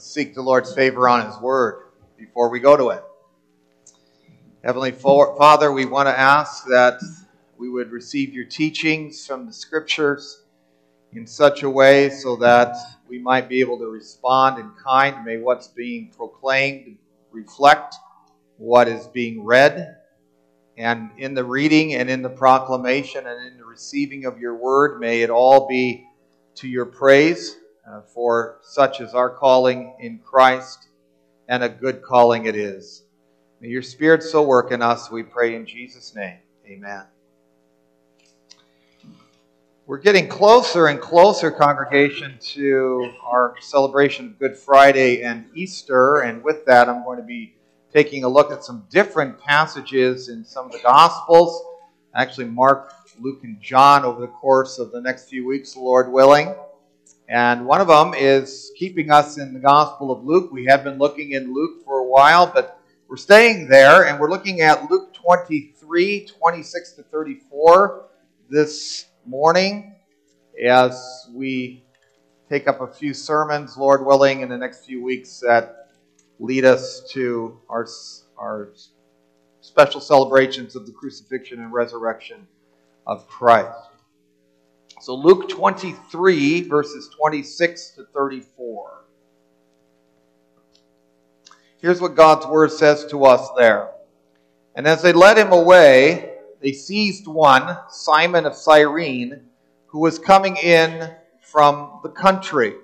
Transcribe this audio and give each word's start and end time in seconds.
Let's 0.00 0.14
seek 0.14 0.32
the 0.32 0.40
Lord's 0.40 0.72
favor 0.72 1.10
on 1.10 1.26
His 1.26 1.38
Word 1.40 1.90
before 2.16 2.48
we 2.48 2.58
go 2.58 2.74
to 2.74 2.88
it. 2.88 3.04
Heavenly 4.64 4.92
Father, 4.92 5.70
we 5.70 5.84
want 5.84 6.08
to 6.08 6.18
ask 6.18 6.64
that 6.68 7.02
we 7.58 7.68
would 7.68 7.90
receive 7.90 8.32
your 8.32 8.46
teachings 8.46 9.26
from 9.26 9.44
the 9.44 9.52
Scriptures 9.52 10.44
in 11.12 11.26
such 11.26 11.64
a 11.64 11.68
way 11.68 12.08
so 12.08 12.34
that 12.36 12.76
we 13.08 13.18
might 13.18 13.46
be 13.46 13.60
able 13.60 13.76
to 13.76 13.88
respond 13.88 14.58
in 14.58 14.70
kind. 14.82 15.22
May 15.22 15.36
what's 15.36 15.68
being 15.68 16.10
proclaimed 16.16 16.96
reflect 17.30 17.94
what 18.56 18.88
is 18.88 19.06
being 19.06 19.44
read. 19.44 19.98
And 20.78 21.10
in 21.18 21.34
the 21.34 21.44
reading 21.44 21.92
and 21.96 22.08
in 22.08 22.22
the 22.22 22.30
proclamation 22.30 23.26
and 23.26 23.52
in 23.52 23.58
the 23.58 23.66
receiving 23.66 24.24
of 24.24 24.38
your 24.38 24.54
word, 24.54 24.98
may 24.98 25.20
it 25.20 25.28
all 25.28 25.68
be 25.68 26.06
to 26.54 26.68
your 26.68 26.86
praise 26.86 27.59
uh, 27.86 28.02
for 28.02 28.58
such 28.62 29.00
is 29.00 29.14
our 29.14 29.30
calling 29.30 29.94
in 30.00 30.18
Christ, 30.18 30.88
and 31.48 31.62
a 31.62 31.68
good 31.68 32.02
calling 32.02 32.46
it 32.46 32.56
is. 32.56 33.04
May 33.60 33.68
your 33.68 33.82
Spirit 33.82 34.22
so 34.22 34.42
work 34.42 34.72
in 34.72 34.82
us, 34.82 35.10
we 35.10 35.22
pray 35.22 35.54
in 35.54 35.66
Jesus' 35.66 36.14
name. 36.14 36.38
Amen. 36.66 37.04
We're 39.86 39.98
getting 39.98 40.28
closer 40.28 40.86
and 40.86 41.00
closer, 41.00 41.50
congregation, 41.50 42.38
to 42.40 43.12
our 43.24 43.56
celebration 43.60 44.26
of 44.26 44.38
Good 44.38 44.56
Friday 44.56 45.22
and 45.22 45.46
Easter, 45.54 46.18
and 46.18 46.44
with 46.44 46.64
that, 46.66 46.88
I'm 46.88 47.02
going 47.02 47.18
to 47.18 47.24
be 47.24 47.54
taking 47.92 48.22
a 48.22 48.28
look 48.28 48.52
at 48.52 48.62
some 48.62 48.86
different 48.88 49.40
passages 49.40 50.28
in 50.28 50.44
some 50.44 50.66
of 50.66 50.72
the 50.72 50.78
Gospels. 50.78 51.60
Actually, 52.14 52.46
Mark, 52.46 52.92
Luke, 53.18 53.40
and 53.42 53.60
John 53.60 54.04
over 54.04 54.20
the 54.20 54.28
course 54.28 54.78
of 54.78 54.92
the 54.92 55.00
next 55.00 55.28
few 55.28 55.44
weeks, 55.44 55.76
Lord 55.76 56.12
willing. 56.12 56.54
And 57.30 57.64
one 57.64 57.80
of 57.80 57.86
them 57.86 58.12
is 58.12 58.72
keeping 58.74 59.12
us 59.12 59.38
in 59.38 59.54
the 59.54 59.60
Gospel 59.60 60.10
of 60.10 60.24
Luke. 60.24 60.50
We 60.50 60.64
have 60.64 60.82
been 60.82 60.98
looking 60.98 61.30
in 61.30 61.54
Luke 61.54 61.84
for 61.84 62.00
a 62.00 62.04
while, 62.04 62.50
but 62.52 62.80
we're 63.06 63.16
staying 63.16 63.68
there, 63.68 64.06
and 64.06 64.18
we're 64.18 64.28
looking 64.28 64.62
at 64.62 64.90
Luke 64.90 65.14
23, 65.14 66.26
26 66.26 66.92
to 66.94 67.04
34 67.04 68.06
this 68.48 69.06
morning 69.24 69.94
as 70.66 71.28
we 71.32 71.84
take 72.48 72.66
up 72.66 72.80
a 72.80 72.88
few 72.88 73.14
sermons, 73.14 73.76
Lord 73.76 74.04
willing, 74.04 74.40
in 74.40 74.48
the 74.48 74.58
next 74.58 74.84
few 74.84 75.00
weeks 75.00 75.38
that 75.38 75.88
lead 76.40 76.64
us 76.64 77.08
to 77.12 77.60
our, 77.68 77.86
our 78.36 78.70
special 79.60 80.00
celebrations 80.00 80.74
of 80.74 80.84
the 80.84 80.92
crucifixion 80.92 81.60
and 81.60 81.72
resurrection 81.72 82.48
of 83.06 83.28
Christ. 83.28 83.89
So, 85.00 85.14
Luke 85.14 85.48
23, 85.48 86.68
verses 86.68 87.08
26 87.16 87.92
to 87.92 88.04
34. 88.12 89.04
Here's 91.80 92.02
what 92.02 92.14
God's 92.14 92.46
word 92.46 92.70
says 92.70 93.06
to 93.06 93.24
us 93.24 93.48
there. 93.56 93.92
And 94.74 94.86
as 94.86 95.00
they 95.00 95.14
led 95.14 95.38
him 95.38 95.52
away, 95.52 96.34
they 96.60 96.72
seized 96.72 97.26
one, 97.26 97.78
Simon 97.88 98.44
of 98.44 98.54
Cyrene, 98.54 99.40
who 99.86 100.00
was 100.00 100.18
coming 100.18 100.58
in 100.58 101.10
from 101.40 102.00
the 102.02 102.10
country, 102.10 102.74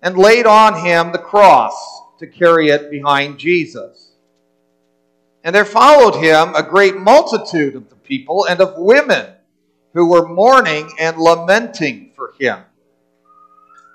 and 0.00 0.16
laid 0.16 0.46
on 0.46 0.82
him 0.82 1.12
the 1.12 1.18
cross 1.18 2.00
to 2.18 2.26
carry 2.26 2.70
it 2.70 2.90
behind 2.90 3.38
Jesus. 3.38 4.12
And 5.44 5.54
there 5.54 5.66
followed 5.66 6.14
him 6.14 6.54
a 6.54 6.62
great 6.62 6.96
multitude 6.96 7.76
of 7.76 7.90
the 7.90 7.96
people 7.96 8.46
and 8.48 8.58
of 8.62 8.78
women 8.78 9.34
who 9.94 10.08
were 10.08 10.28
mourning 10.28 10.90
and 10.98 11.16
lamenting 11.18 12.12
for 12.16 12.34
him. 12.38 12.60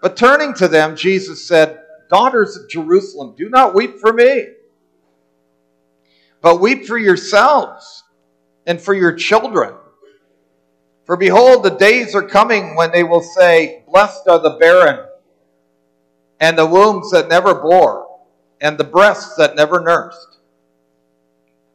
But 0.02 0.16
turning 0.16 0.54
to 0.56 0.68
them, 0.68 0.96
Jesus 0.96 1.48
said, 1.48 1.80
Daughters 2.10 2.56
of 2.56 2.70
Jerusalem, 2.70 3.36
do 3.38 3.50
not 3.50 3.74
weep 3.74 4.00
for 4.00 4.14
me, 4.14 4.48
but 6.42 6.62
weep 6.62 6.86
for 6.86 6.98
yourselves 6.98 8.04
and 8.66 8.80
for 8.80 8.94
your 8.94 9.14
children. 9.14 9.74
For 11.06 11.18
behold, 11.18 11.64
the 11.64 11.72
days 11.72 12.16
are 12.16 12.28
coming 12.28 12.76
when 12.76 12.92
they 12.92 13.04
will 13.04 13.22
say, 13.22 13.84
Blessed 13.88 14.28
are 14.28 14.40
the 14.40 14.58
barren, 14.60 15.06
and 16.40 16.58
the 16.58 16.66
wombs 16.66 17.12
that 17.12 17.30
never 17.30 17.56
bore, 17.56 18.20
and 18.62 18.78
the 18.78 18.84
breasts 18.84 19.36
that 19.36 19.56
never 19.56 19.82
nursed. 19.82 20.37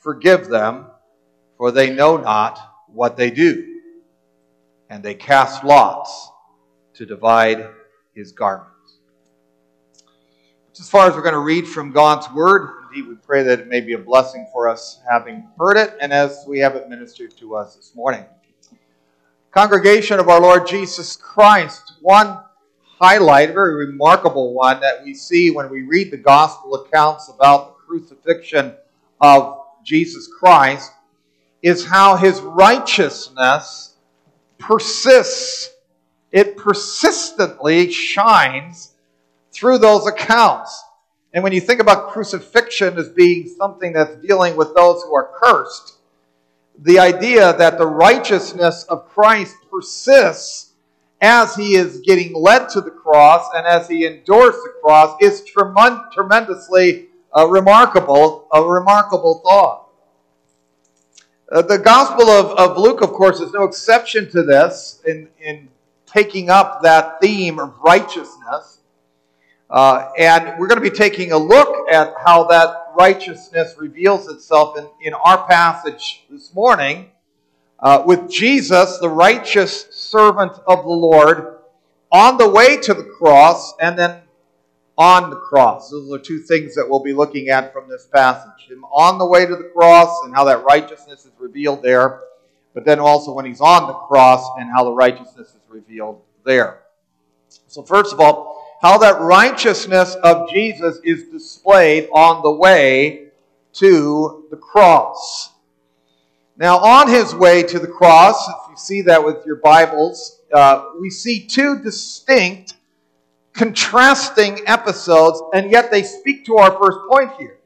Forgive 0.00 0.48
them, 0.48 0.86
for 1.56 1.70
they 1.70 1.90
know 1.90 2.16
not 2.16 2.58
what 2.88 3.16
they 3.16 3.30
do. 3.30 3.80
And 4.88 5.02
they 5.02 5.14
cast 5.14 5.62
lots 5.62 6.30
to 6.94 7.06
divide 7.06 7.68
his 8.14 8.32
garments. 8.32 8.70
As 10.78 10.88
far 10.88 11.06
as 11.06 11.14
we're 11.14 11.22
going 11.22 11.34
to 11.34 11.40
read 11.40 11.68
from 11.68 11.92
God's 11.92 12.26
Word, 12.32 12.70
indeed, 12.88 13.06
we 13.06 13.14
pray 13.14 13.42
that 13.42 13.60
it 13.60 13.68
may 13.68 13.82
be 13.82 13.92
a 13.92 13.98
blessing 13.98 14.48
for 14.50 14.66
us 14.66 14.98
having 15.08 15.46
heard 15.58 15.76
it 15.76 15.94
and 16.00 16.10
as 16.10 16.44
we 16.48 16.58
have 16.60 16.74
it 16.74 16.88
ministered 16.88 17.36
to 17.36 17.54
us 17.54 17.76
this 17.76 17.94
morning. 17.94 18.24
Congregation 19.50 20.18
of 20.18 20.30
our 20.30 20.40
Lord 20.40 20.66
Jesus 20.66 21.16
Christ, 21.16 21.92
one 22.00 22.38
highlight, 22.98 23.50
a 23.50 23.52
very 23.52 23.74
remarkable 23.86 24.54
one 24.54 24.80
that 24.80 25.04
we 25.04 25.12
see 25.12 25.50
when 25.50 25.68
we 25.68 25.82
read 25.82 26.10
the 26.10 26.16
gospel 26.16 26.74
accounts 26.76 27.28
about 27.28 27.76
the 27.76 27.84
crucifixion 27.86 28.74
of 29.20 29.59
Jesus 29.84 30.28
Christ, 30.28 30.92
is 31.62 31.84
how 31.84 32.16
his 32.16 32.40
righteousness 32.40 33.94
persists. 34.58 35.70
It 36.32 36.56
persistently 36.56 37.90
shines 37.90 38.94
through 39.52 39.78
those 39.78 40.06
accounts. 40.06 40.82
And 41.32 41.44
when 41.44 41.52
you 41.52 41.60
think 41.60 41.80
about 41.80 42.10
crucifixion 42.10 42.98
as 42.98 43.08
being 43.08 43.48
something 43.48 43.92
that's 43.92 44.16
dealing 44.16 44.56
with 44.56 44.74
those 44.74 45.02
who 45.02 45.14
are 45.14 45.30
cursed, 45.40 45.98
the 46.78 46.98
idea 46.98 47.56
that 47.56 47.78
the 47.78 47.86
righteousness 47.86 48.84
of 48.84 49.08
Christ 49.08 49.56
persists 49.70 50.72
as 51.20 51.54
he 51.54 51.74
is 51.74 52.00
getting 52.00 52.32
led 52.34 52.68
to 52.70 52.80
the 52.80 52.90
cross 52.90 53.46
and 53.54 53.66
as 53.66 53.86
he 53.86 54.06
endures 54.06 54.54
the 54.54 54.72
cross 54.82 55.16
is 55.20 55.44
tremendously 55.44 57.09
a 57.34 57.46
remarkable, 57.46 58.48
a 58.52 58.62
remarkable 58.62 59.40
thought. 59.44 59.86
Uh, 61.50 61.62
the 61.62 61.78
Gospel 61.78 62.28
of, 62.28 62.58
of 62.58 62.78
Luke, 62.78 63.02
of 63.02 63.10
course, 63.10 63.40
is 63.40 63.52
no 63.52 63.64
exception 63.64 64.30
to 64.30 64.42
this 64.42 65.02
in, 65.06 65.28
in 65.40 65.68
taking 66.06 66.50
up 66.50 66.82
that 66.82 67.20
theme 67.20 67.58
of 67.58 67.74
righteousness. 67.80 68.78
Uh, 69.68 70.10
and 70.18 70.58
we're 70.58 70.66
going 70.66 70.82
to 70.82 70.90
be 70.90 70.96
taking 70.96 71.32
a 71.32 71.38
look 71.38 71.88
at 71.90 72.12
how 72.24 72.44
that 72.44 72.92
righteousness 72.96 73.74
reveals 73.78 74.28
itself 74.28 74.76
in, 74.76 74.88
in 75.02 75.14
our 75.14 75.46
passage 75.46 76.24
this 76.30 76.54
morning 76.54 77.10
uh, 77.78 78.02
with 78.04 78.28
Jesus, 78.30 78.98
the 78.98 79.08
righteous 79.08 79.86
servant 79.90 80.52
of 80.66 80.82
the 80.82 80.90
Lord, 80.90 81.58
on 82.12 82.36
the 82.36 82.48
way 82.48 82.76
to 82.76 82.94
the 82.94 83.04
cross 83.04 83.74
and 83.80 83.98
then 83.98 84.20
on 85.00 85.30
the 85.30 85.36
cross. 85.36 85.90
Those 85.90 86.12
are 86.12 86.18
two 86.18 86.40
things 86.40 86.74
that 86.74 86.86
we'll 86.86 87.02
be 87.02 87.14
looking 87.14 87.48
at 87.48 87.72
from 87.72 87.88
this 87.88 88.06
passage. 88.06 88.68
Him 88.68 88.84
on 88.84 89.16
the 89.16 89.24
way 89.24 89.46
to 89.46 89.56
the 89.56 89.70
cross 89.74 90.14
and 90.26 90.34
how 90.34 90.44
that 90.44 90.62
righteousness 90.62 91.24
is 91.24 91.32
revealed 91.38 91.82
there, 91.82 92.20
but 92.74 92.84
then 92.84 93.00
also 93.00 93.32
when 93.32 93.46
he's 93.46 93.62
on 93.62 93.86
the 93.86 93.94
cross 93.94 94.46
and 94.58 94.70
how 94.70 94.84
the 94.84 94.92
righteousness 94.92 95.48
is 95.48 95.60
revealed 95.70 96.20
there. 96.44 96.82
So, 97.66 97.82
first 97.82 98.12
of 98.12 98.20
all, 98.20 98.76
how 98.82 98.98
that 98.98 99.22
righteousness 99.22 100.16
of 100.16 100.50
Jesus 100.50 100.98
is 101.02 101.28
displayed 101.30 102.10
on 102.12 102.42
the 102.42 102.52
way 102.52 103.28
to 103.74 104.44
the 104.50 104.56
cross. 104.58 105.50
Now, 106.58 106.76
on 106.78 107.08
his 107.08 107.34
way 107.34 107.62
to 107.62 107.78
the 107.78 107.88
cross, 107.88 108.46
if 108.48 108.70
you 108.70 108.76
see 108.76 109.00
that 109.02 109.24
with 109.24 109.46
your 109.46 109.56
Bibles, 109.56 110.42
uh, 110.52 110.90
we 111.00 111.08
see 111.08 111.46
two 111.46 111.78
distinct 111.78 112.74
contrasting 113.52 114.60
episodes, 114.66 115.42
and 115.52 115.70
yet 115.70 115.90
they 115.90 116.02
speak 116.02 116.44
to 116.46 116.56
our 116.56 116.72
first 116.78 116.98
point 117.10 117.32
here. 117.38 117.58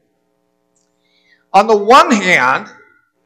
On 1.53 1.67
the 1.67 1.77
one 1.77 2.11
hand, 2.11 2.67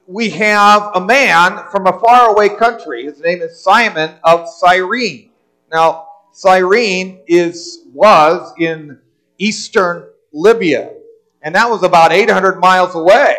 we 0.05 0.29
have 0.29 0.91
a 0.95 1.01
man 1.01 1.63
from 1.71 1.87
a 1.87 1.99
faraway 1.99 2.49
country. 2.49 3.05
His 3.05 3.19
name 3.19 3.41
is 3.41 3.59
Simon 3.59 4.15
of 4.23 4.47
Cyrene. 4.47 5.31
Now, 5.71 6.07
Cyrene 6.31 7.21
is 7.27 7.85
was 7.93 8.53
in 8.57 8.99
eastern 9.37 10.07
Libya. 10.31 10.93
And 11.41 11.55
that 11.55 11.69
was 11.69 11.83
about 11.83 12.11
800 12.11 12.59
miles 12.59 12.95
away. 12.95 13.37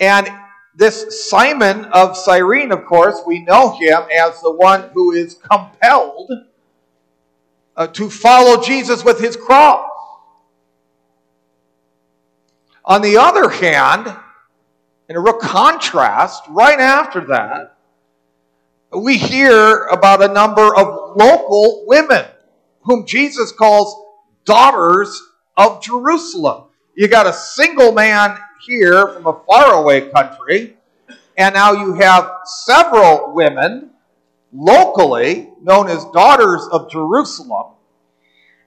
And 0.00 0.28
this 0.74 1.28
Simon 1.30 1.84
of 1.86 2.16
Cyrene, 2.16 2.72
of 2.72 2.84
course, 2.84 3.20
we 3.26 3.44
know 3.44 3.76
him 3.76 4.02
as 4.16 4.40
the 4.40 4.50
one 4.50 4.90
who 4.92 5.12
is 5.12 5.34
compelled 5.34 6.30
uh, 7.76 7.86
to 7.88 8.08
follow 8.10 8.62
Jesus 8.62 9.04
with 9.04 9.20
his 9.20 9.36
cross. 9.36 9.90
On 12.84 13.00
the 13.00 13.16
other 13.16 13.48
hand, 13.48 14.14
in 15.08 15.16
a 15.16 15.20
real 15.20 15.38
contrast, 15.38 16.42
right 16.48 16.78
after 16.78 17.20
that, 17.26 17.76
we 18.96 19.16
hear 19.16 19.86
about 19.86 20.22
a 20.22 20.32
number 20.32 20.74
of 20.76 21.16
local 21.16 21.84
women 21.86 22.24
whom 22.82 23.06
Jesus 23.06 23.50
calls 23.50 23.96
daughters 24.44 25.20
of 25.56 25.82
Jerusalem. 25.82 26.64
You 26.94 27.08
got 27.08 27.26
a 27.26 27.32
single 27.32 27.92
man 27.92 28.38
here 28.66 29.08
from 29.08 29.26
a 29.26 29.40
faraway 29.48 30.10
country, 30.10 30.76
and 31.36 31.54
now 31.54 31.72
you 31.72 31.94
have 31.94 32.30
several 32.44 33.32
women 33.34 33.90
locally 34.54 35.50
known 35.60 35.88
as 35.88 36.04
daughters 36.06 36.66
of 36.70 36.90
Jerusalem, 36.90 37.72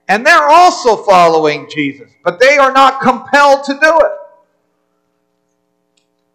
and 0.06 0.24
they're 0.24 0.48
also 0.48 1.02
following 1.02 1.68
Jesus, 1.70 2.10
but 2.22 2.38
they 2.38 2.58
are 2.58 2.72
not 2.72 3.00
compelled 3.00 3.64
to 3.64 3.72
do 3.72 3.98
it. 4.00 4.12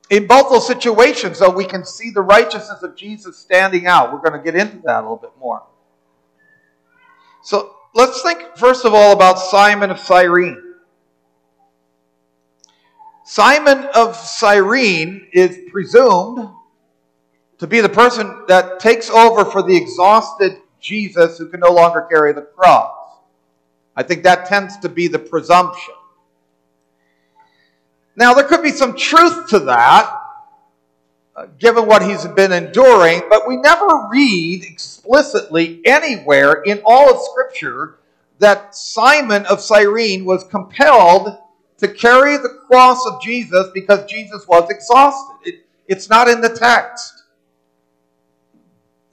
In 0.10 0.28
both 0.28 0.50
those 0.50 0.68
situations, 0.68 1.40
though, 1.40 1.50
we 1.50 1.66
can 1.66 1.86
see 1.86 2.12
the 2.12 2.22
righteousness 2.22 2.84
of 2.84 2.96
Jesus 2.96 3.38
standing 3.38 3.88
out. 3.88 4.12
We're 4.12 4.20
going 4.20 4.40
to 4.40 4.44
get 4.44 4.56
into 4.56 4.78
that 4.86 5.00
a 5.00 5.02
little 5.02 5.18
bit 5.18 5.32
more. 5.40 5.64
So 7.42 7.76
let's 7.96 8.22
think, 8.22 8.58
first 8.58 8.86
of 8.86 8.94
all, 8.94 9.14
about 9.14 9.40
Simon 9.40 9.90
of 9.90 10.00
Cyrene. 10.00 10.62
Simon 13.26 13.88
of 13.96 14.16
Cyrene 14.16 15.28
is 15.32 15.58
presumed 15.72 16.50
to 17.64 17.68
be 17.68 17.80
the 17.80 17.88
person 17.88 18.44
that 18.50 18.78
takes 18.82 19.10
over 19.10 19.46
for 19.46 19.64
the 19.64 19.74
exhausted 19.74 20.58
Jesus 20.82 21.38
who 21.38 21.48
can 21.48 21.62
no 21.62 21.72
longer 21.72 22.02
carry 22.12 22.34
the 22.34 22.42
cross. 22.42 22.94
I 23.96 24.04
think 24.04 24.24
that 24.24 24.48
tends 24.48 24.78
to 24.80 24.90
be 24.90 25.08
the 25.08 25.18
presumption. 25.18 25.94
Now, 28.18 28.34
there 28.34 28.44
could 28.44 28.64
be 28.64 28.72
some 28.72 28.98
truth 28.98 29.48
to 29.52 29.60
that, 29.60 30.14
uh, 31.38 31.46
given 31.58 31.86
what 31.86 32.04
he's 32.04 32.26
been 32.26 32.52
enduring, 32.52 33.22
but 33.30 33.48
we 33.48 33.56
never 33.56 34.10
read 34.12 34.66
explicitly 34.66 35.80
anywhere 35.86 36.64
in 36.64 36.82
all 36.86 37.14
of 37.14 37.22
Scripture 37.32 37.96
that 38.40 38.76
Simon 38.76 39.46
of 39.46 39.62
Cyrene 39.62 40.26
was 40.26 40.44
compelled 40.44 41.38
to 41.78 41.88
carry 41.88 42.36
the 42.36 42.60
cross 42.68 43.06
of 43.06 43.22
Jesus 43.22 43.68
because 43.74 44.04
Jesus 44.12 44.46
was 44.50 44.70
exhausted. 44.70 45.54
It, 45.54 45.66
it's 45.88 46.10
not 46.10 46.28
in 46.28 46.42
the 46.42 46.50
text. 46.50 47.23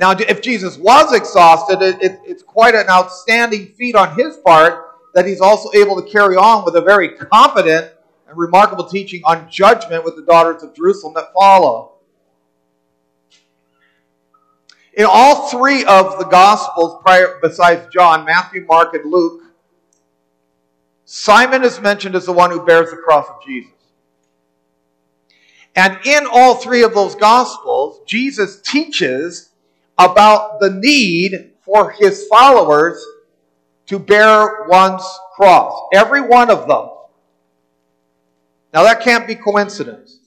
Now, 0.00 0.12
if 0.12 0.41
Jesus 0.41 0.79
was 0.79 1.12
exhausted, 1.12 1.82
it, 1.82 2.02
it, 2.02 2.20
it's 2.25 2.43
quite 2.43 2.75
an 2.75 2.88
outstanding 2.88 3.67
feat 3.67 3.94
on 3.94 4.19
his 4.19 4.38
part 4.38 4.87
that 5.12 5.26
he's 5.26 5.43
also 5.43 5.70
able 5.79 6.00
to 6.00 6.11
carry 6.11 6.37
on 6.37 6.64
with 6.64 6.75
a 6.75 6.81
very 6.81 7.11
competent 7.11 7.93
and 8.26 8.38
remarkable 8.38 8.88
teaching 8.88 9.20
on 9.25 9.50
judgment 9.50 10.02
with 10.02 10.17
the 10.17 10.23
daughters 10.23 10.62
of 10.62 10.75
Jerusalem 10.75 11.12
that 11.17 11.35
follow. 11.35 11.97
In 14.94 15.05
all 15.06 15.49
three 15.49 15.85
of 15.85 16.19
the 16.19 16.25
Gospels, 16.25 16.99
prior, 17.03 17.38
besides 17.43 17.87
John, 17.93 18.25
Matthew, 18.25 18.64
Mark, 18.64 18.94
and 18.94 19.11
Luke, 19.11 19.43
Simon 21.05 21.62
is 21.62 21.79
mentioned 21.79 22.14
as 22.14 22.25
the 22.25 22.32
one 22.32 22.50
who 22.50 22.64
bears 22.64 22.91
the 22.91 22.96
cross 22.96 23.26
of 23.29 23.44
Jesus. 23.44 23.73
And 25.76 25.99
in 26.06 26.26
all 26.26 26.55
three 26.55 26.85
of 26.85 26.94
those 26.94 27.14
Gospels, 27.14 28.00
Jesus 28.06 28.62
teaches 28.62 29.50
about 30.00 30.61
the 30.61 30.70
need 30.70 31.52
for 31.64 31.91
his 31.91 32.26
followers 32.29 33.05
to 33.87 33.99
bear 33.99 34.64
one's 34.69 35.05
cross. 35.37 35.88
Every 35.93 36.23
one 36.23 36.50
of 36.50 36.67
them. 36.67 36.88
Now, 38.73 38.85
that 38.85 39.02
can't 39.02 39.26
be 39.26 39.35
coincidence. 39.35 40.19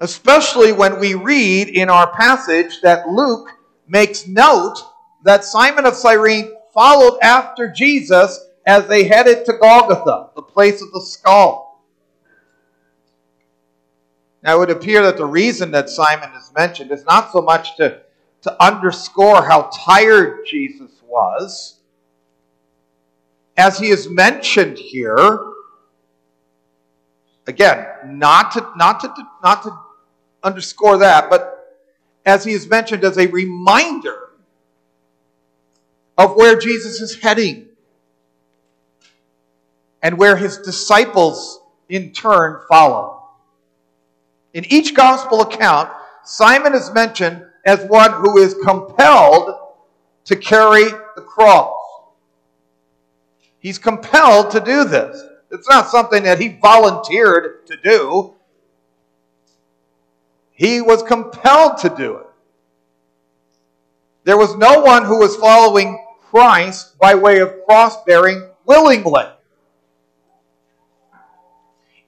Especially 0.00 0.72
when 0.72 0.98
we 0.98 1.14
read 1.14 1.68
in 1.68 1.88
our 1.88 2.12
passage 2.12 2.80
that 2.82 3.08
Luke 3.08 3.50
makes 3.86 4.26
note 4.26 4.76
that 5.24 5.44
Simon 5.44 5.86
of 5.86 5.94
Cyrene 5.94 6.50
followed 6.74 7.18
after 7.22 7.70
Jesus 7.70 8.38
as 8.66 8.86
they 8.88 9.04
headed 9.04 9.44
to 9.46 9.54
Golgotha, 9.54 10.30
the 10.34 10.42
place 10.42 10.82
of 10.82 10.90
the 10.92 11.00
skull. 11.00 11.65
Now, 14.46 14.54
it 14.54 14.58
would 14.60 14.70
appear 14.70 15.02
that 15.02 15.16
the 15.16 15.26
reason 15.26 15.72
that 15.72 15.90
Simon 15.90 16.30
is 16.36 16.52
mentioned 16.56 16.92
is 16.92 17.04
not 17.04 17.32
so 17.32 17.42
much 17.42 17.76
to, 17.78 18.02
to 18.42 18.64
underscore 18.64 19.42
how 19.42 19.70
tired 19.76 20.46
Jesus 20.46 20.92
was, 21.04 21.80
as 23.56 23.76
he 23.76 23.88
is 23.88 24.08
mentioned 24.08 24.78
here. 24.78 25.40
Again, 27.48 27.86
not 28.04 28.52
to, 28.52 28.70
not 28.76 29.00
to, 29.00 29.12
not 29.42 29.64
to 29.64 29.76
underscore 30.44 30.98
that, 30.98 31.28
but 31.28 31.74
as 32.24 32.44
he 32.44 32.52
is 32.52 32.68
mentioned 32.68 33.02
as 33.02 33.18
a 33.18 33.26
reminder 33.26 34.28
of 36.16 36.36
where 36.36 36.56
Jesus 36.56 37.00
is 37.00 37.20
heading 37.20 37.66
and 40.02 40.16
where 40.16 40.36
his 40.36 40.58
disciples 40.58 41.58
in 41.88 42.12
turn 42.12 42.60
follow. 42.68 43.15
In 44.56 44.64
each 44.72 44.94
gospel 44.94 45.42
account, 45.42 45.90
Simon 46.24 46.74
is 46.74 46.90
mentioned 46.94 47.44
as 47.66 47.84
one 47.90 48.10
who 48.10 48.38
is 48.38 48.56
compelled 48.64 49.54
to 50.24 50.34
carry 50.34 50.84
the 51.14 51.20
cross. 51.20 51.76
He's 53.58 53.76
compelled 53.78 54.52
to 54.52 54.60
do 54.60 54.84
this. 54.84 55.22
It's 55.50 55.68
not 55.68 55.90
something 55.90 56.22
that 56.22 56.40
he 56.40 56.56
volunteered 56.62 57.66
to 57.66 57.76
do. 57.76 58.34
He 60.52 60.80
was 60.80 61.02
compelled 61.02 61.76
to 61.78 61.90
do 61.90 62.16
it. 62.16 62.26
There 64.24 64.38
was 64.38 64.56
no 64.56 64.80
one 64.80 65.04
who 65.04 65.18
was 65.18 65.36
following 65.36 66.02
Christ 66.30 66.98
by 66.98 67.14
way 67.14 67.40
of 67.40 67.62
cross 67.66 68.02
bearing 68.04 68.48
willingly. 68.64 69.26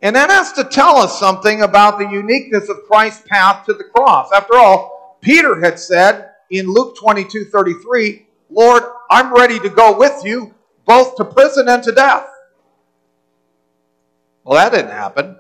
And 0.01 0.15
that 0.15 0.31
has 0.31 0.53
to 0.53 0.65
tell 0.65 0.97
us 0.97 1.19
something 1.19 1.63
about 1.63 1.99
the 1.99 2.09
uniqueness 2.09 2.69
of 2.69 2.85
Christ's 2.87 3.27
path 3.27 3.67
to 3.67 3.75
the 3.75 3.85
cross. 3.85 4.31
After 4.33 4.57
all, 4.57 5.19
Peter 5.21 5.61
had 5.61 5.79
said 5.79 6.31
in 6.51 6.67
Luke 6.67 6.97
22 6.97 7.47
33, 7.47 8.27
Lord, 8.51 8.83
I'm 9.11 9.35
ready 9.35 9.59
to 9.59 9.69
go 9.69 9.99
with 9.99 10.25
you 10.25 10.55
both 10.87 11.17
to 11.17 11.25
prison 11.25 11.69
and 11.69 11.83
to 11.83 11.93
death. 11.93 12.27
Well, 14.45 14.57
that 14.57 14.73
didn't 14.73 14.93
happen. 14.93 15.37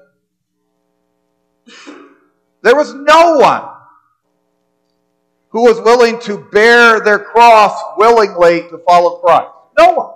There 2.62 2.76
was 2.76 2.92
no 2.92 3.38
one 3.38 3.62
who 5.50 5.62
was 5.62 5.80
willing 5.80 6.20
to 6.20 6.38
bear 6.52 7.00
their 7.00 7.18
cross 7.18 7.80
willingly 7.96 8.68
to 8.68 8.78
follow 8.86 9.16
Christ. 9.20 9.48
No 9.78 9.92
one. 9.94 10.14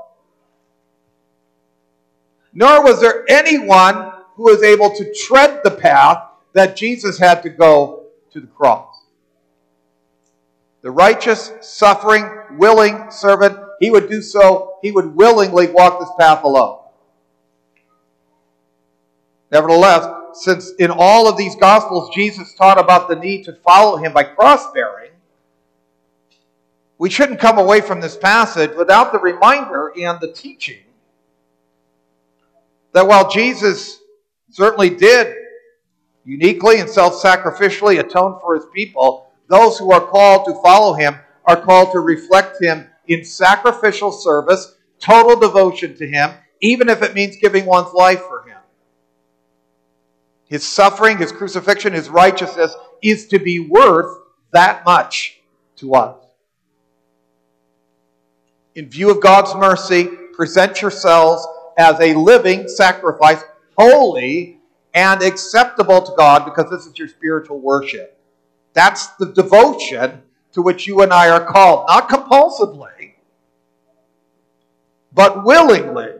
Nor 2.52 2.84
was 2.84 3.00
there 3.00 3.24
anyone 3.30 4.11
who 4.36 4.44
was 4.44 4.62
able 4.62 4.90
to 4.90 5.14
tread 5.14 5.60
the 5.62 5.70
path 5.70 6.28
that 6.52 6.76
Jesus 6.76 7.18
had 7.18 7.42
to 7.42 7.50
go 7.50 8.06
to 8.32 8.40
the 8.40 8.46
cross. 8.46 8.88
The 10.82 10.90
righteous, 10.90 11.52
suffering, 11.60 12.28
willing 12.58 13.10
servant, 13.10 13.58
he 13.80 13.90
would 13.90 14.08
do 14.08 14.20
so, 14.20 14.76
he 14.82 14.90
would 14.90 15.14
willingly 15.14 15.68
walk 15.68 16.00
this 16.00 16.10
path 16.18 16.42
alone. 16.44 16.80
Nevertheless, 19.50 20.06
since 20.32 20.72
in 20.78 20.90
all 20.90 21.28
of 21.28 21.36
these 21.36 21.54
Gospels 21.56 22.14
Jesus 22.14 22.54
taught 22.54 22.78
about 22.78 23.08
the 23.08 23.16
need 23.16 23.44
to 23.44 23.52
follow 23.52 23.96
him 23.96 24.12
by 24.12 24.24
cross 24.24 24.72
bearing, 24.72 25.10
we 26.98 27.10
shouldn't 27.10 27.40
come 27.40 27.58
away 27.58 27.80
from 27.80 28.00
this 28.00 28.16
passage 28.16 28.74
without 28.76 29.12
the 29.12 29.18
reminder 29.18 29.92
and 29.98 30.20
the 30.20 30.32
teaching 30.32 30.78
that 32.92 33.06
while 33.06 33.28
Jesus 33.28 34.01
certainly 34.52 34.90
did 34.90 35.34
uniquely 36.24 36.78
and 36.78 36.88
self 36.88 37.20
sacrificially 37.20 37.98
atone 37.98 38.38
for 38.40 38.54
his 38.54 38.66
people. 38.72 39.30
Those 39.48 39.78
who 39.78 39.92
are 39.92 40.00
called 40.00 40.46
to 40.46 40.62
follow 40.62 40.94
him 40.94 41.16
are 41.44 41.60
called 41.60 41.92
to 41.92 42.00
reflect 42.00 42.62
him 42.62 42.88
in 43.08 43.24
sacrificial 43.24 44.12
service, 44.12 44.76
total 45.00 45.38
devotion 45.38 45.96
to 45.96 46.06
him, 46.06 46.30
even 46.60 46.88
if 46.88 47.02
it 47.02 47.14
means 47.14 47.36
giving 47.36 47.66
one's 47.66 47.92
life 47.92 48.20
for 48.20 48.42
him. 48.42 48.58
His 50.48 50.66
suffering, 50.66 51.18
his 51.18 51.32
crucifixion, 51.32 51.92
his 51.92 52.08
righteousness 52.08 52.74
is 53.02 53.26
to 53.28 53.38
be 53.38 53.58
worth 53.58 54.18
that 54.52 54.84
much 54.84 55.40
to 55.76 55.94
us. 55.94 56.16
In 58.74 58.88
view 58.88 59.10
of 59.10 59.20
God's 59.20 59.54
mercy, 59.54 60.04
present 60.34 60.80
yourselves 60.80 61.46
as 61.76 61.98
a 62.00 62.14
living 62.14 62.68
sacrifice, 62.68 63.42
holy 63.76 64.58
and 64.94 65.22
acceptable 65.22 66.02
to 66.02 66.12
God, 66.16 66.44
because 66.44 66.70
this 66.70 66.86
is 66.86 66.98
your 66.98 67.08
spiritual 67.08 67.60
worship. 67.60 68.18
That's 68.74 69.08
the 69.16 69.26
devotion 69.26 70.22
to 70.52 70.62
which 70.62 70.86
you 70.86 71.02
and 71.02 71.12
I 71.12 71.30
are 71.30 71.44
called, 71.44 71.86
not 71.88 72.08
compulsively, 72.08 73.14
but 75.12 75.44
willingly. 75.44 76.12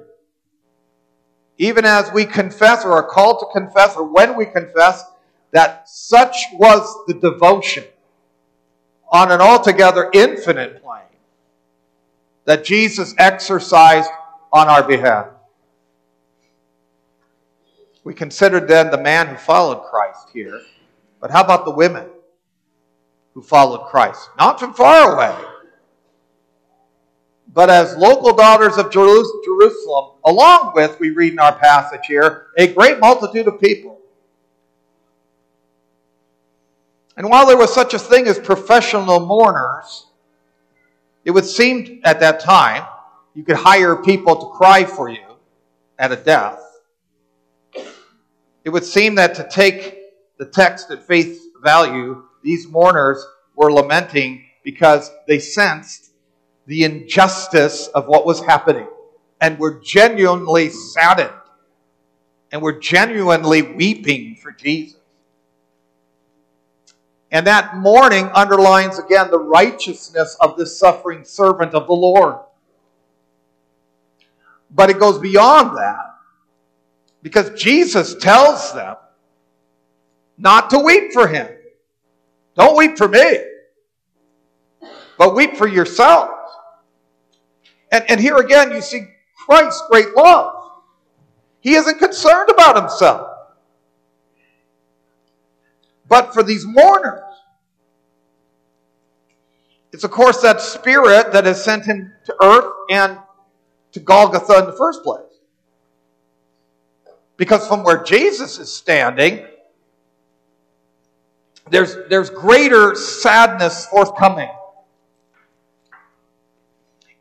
Even 1.58 1.84
as 1.84 2.10
we 2.12 2.24
confess 2.24 2.84
or 2.84 2.92
are 2.92 3.06
called 3.06 3.40
to 3.40 3.46
confess, 3.52 3.94
or 3.94 4.04
when 4.04 4.36
we 4.36 4.46
confess, 4.46 5.04
that 5.52 5.88
such 5.88 6.34
was 6.54 7.04
the 7.06 7.14
devotion 7.14 7.84
on 9.12 9.30
an 9.30 9.40
altogether 9.40 10.10
infinite 10.14 10.82
plane 10.82 11.02
that 12.46 12.64
Jesus 12.64 13.14
exercised 13.18 14.10
on 14.52 14.68
our 14.68 14.82
behalf. 14.82 15.26
We 18.04 18.14
considered 18.14 18.66
then 18.66 18.90
the 18.90 19.00
man 19.00 19.28
who 19.28 19.36
followed 19.36 19.84
Christ 19.84 20.28
here, 20.32 20.60
but 21.20 21.30
how 21.30 21.42
about 21.42 21.64
the 21.64 21.70
women 21.70 22.06
who 23.34 23.42
followed 23.42 23.86
Christ? 23.86 24.28
Not 24.38 24.58
from 24.58 24.74
far 24.74 25.14
away, 25.14 25.36
but 27.52 27.70
as 27.70 27.96
local 27.96 28.34
daughters 28.34 28.76
of 28.76 28.90
Jerusalem, 28.90 30.16
along 30.24 30.72
with, 30.74 30.98
we 30.98 31.10
read 31.10 31.34
in 31.34 31.38
our 31.38 31.54
passage 31.54 32.06
here, 32.06 32.46
a 32.56 32.72
great 32.72 32.98
multitude 32.98 33.46
of 33.46 33.60
people. 33.60 34.00
And 37.16 37.28
while 37.28 37.46
there 37.46 37.58
was 37.58 37.72
such 37.72 37.92
a 37.92 37.98
thing 37.98 38.26
as 38.26 38.38
professional 38.38 39.20
mourners, 39.20 40.06
it 41.24 41.30
would 41.30 41.44
seem 41.44 42.00
at 42.04 42.20
that 42.20 42.40
time 42.40 42.84
you 43.34 43.44
could 43.44 43.56
hire 43.56 43.96
people 43.96 44.36
to 44.36 44.56
cry 44.56 44.84
for 44.84 45.08
you 45.08 45.36
at 45.98 46.10
a 46.10 46.16
death. 46.16 46.61
It 48.64 48.70
would 48.70 48.84
seem 48.84 49.16
that 49.16 49.34
to 49.36 49.48
take 49.48 49.98
the 50.38 50.46
text 50.46 50.90
at 50.90 51.06
face 51.06 51.40
value, 51.62 52.24
these 52.42 52.68
mourners 52.68 53.24
were 53.56 53.72
lamenting 53.72 54.44
because 54.64 55.10
they 55.26 55.38
sensed 55.38 56.10
the 56.66 56.84
injustice 56.84 57.88
of 57.88 58.06
what 58.06 58.24
was 58.24 58.40
happening 58.44 58.86
and 59.40 59.58
were 59.58 59.80
genuinely 59.80 60.70
saddened 60.70 61.34
and 62.52 62.62
were 62.62 62.72
genuinely 62.72 63.62
weeping 63.62 64.36
for 64.36 64.52
Jesus. 64.52 65.00
And 67.30 67.46
that 67.46 67.76
mourning 67.76 68.26
underlines 68.34 68.98
again 68.98 69.30
the 69.30 69.38
righteousness 69.38 70.36
of 70.38 70.56
this 70.56 70.78
suffering 70.78 71.24
servant 71.24 71.74
of 71.74 71.86
the 71.86 71.94
Lord. 71.94 72.36
But 74.70 74.90
it 74.90 75.00
goes 75.00 75.18
beyond 75.18 75.76
that 75.76 76.11
because 77.22 77.50
Jesus 77.60 78.14
tells 78.16 78.72
them 78.72 78.96
not 80.36 80.70
to 80.70 80.78
weep 80.78 81.12
for 81.12 81.28
him. 81.28 81.48
Don't 82.56 82.76
weep 82.76 82.98
for 82.98 83.08
me, 83.08 83.38
but 85.16 85.34
weep 85.34 85.56
for 85.56 85.66
yourselves. 85.66 86.32
And, 87.90 88.04
and 88.10 88.20
here 88.20 88.36
again, 88.36 88.72
you 88.72 88.80
see 88.80 89.06
Christ's 89.46 89.82
great 89.90 90.14
love. 90.14 90.54
He 91.60 91.74
isn't 91.74 91.98
concerned 91.98 92.50
about 92.50 92.76
himself 92.76 93.32
but 96.12 96.34
for 96.34 96.42
these 96.42 96.66
mourners. 96.66 97.22
It's, 99.92 100.04
of 100.04 100.10
course, 100.10 100.42
that 100.42 100.60
spirit 100.60 101.32
that 101.32 101.46
has 101.46 101.64
sent 101.64 101.86
him 101.86 102.12
to 102.26 102.34
earth 102.42 102.70
and 102.90 103.18
to 103.92 104.00
Golgotha 104.00 104.58
in 104.58 104.66
the 104.66 104.76
first 104.76 105.02
place. 105.02 105.31
Because 107.36 107.66
from 107.66 107.82
where 107.82 108.02
Jesus 108.02 108.58
is 108.58 108.72
standing, 108.72 109.46
there's, 111.70 111.96
there's 112.08 112.30
greater 112.30 112.94
sadness 112.94 113.86
forthcoming. 113.86 114.50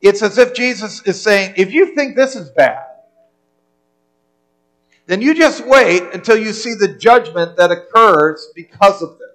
It's 0.01 0.21
as 0.21 0.37
if 0.37 0.53
Jesus 0.53 1.01
is 1.05 1.21
saying, 1.21 1.53
if 1.57 1.71
you 1.71 1.95
think 1.95 2.15
this 2.15 2.35
is 2.35 2.49
bad, 2.49 2.85
then 5.05 5.21
you 5.21 5.33
just 5.33 5.65
wait 5.65 6.03
until 6.13 6.37
you 6.37 6.53
see 6.53 6.73
the 6.73 6.87
judgment 6.87 7.57
that 7.57 7.71
occurs 7.71 8.47
because 8.55 9.01
of 9.01 9.19
this. 9.19 9.27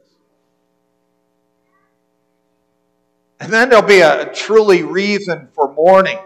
And 3.41 3.53
then 3.53 3.69
there'll 3.69 3.87
be 3.87 4.01
a, 4.01 4.33
truly 4.33 4.83
reason 4.83 5.49
for 5.55 5.73
mourning. 5.73 6.19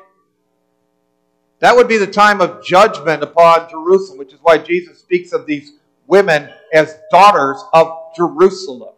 That 1.61 1.77
would 1.77 1.89
be 1.89 1.99
the 1.99 2.07
time 2.07 2.41
of 2.41 2.65
judgment 2.65 3.23
upon 3.23 3.71
Jerusalem, 3.71 4.19
which 4.19 4.33
is 4.33 4.41
why 4.43 4.59
Jesus 4.59 4.99
speaks 4.99 5.33
of 5.33 5.47
these 5.47 5.75
women 6.07 6.51
as 6.73 6.99
daughters 7.11 7.63
of 7.73 7.97
Jerusalem. 8.17 8.95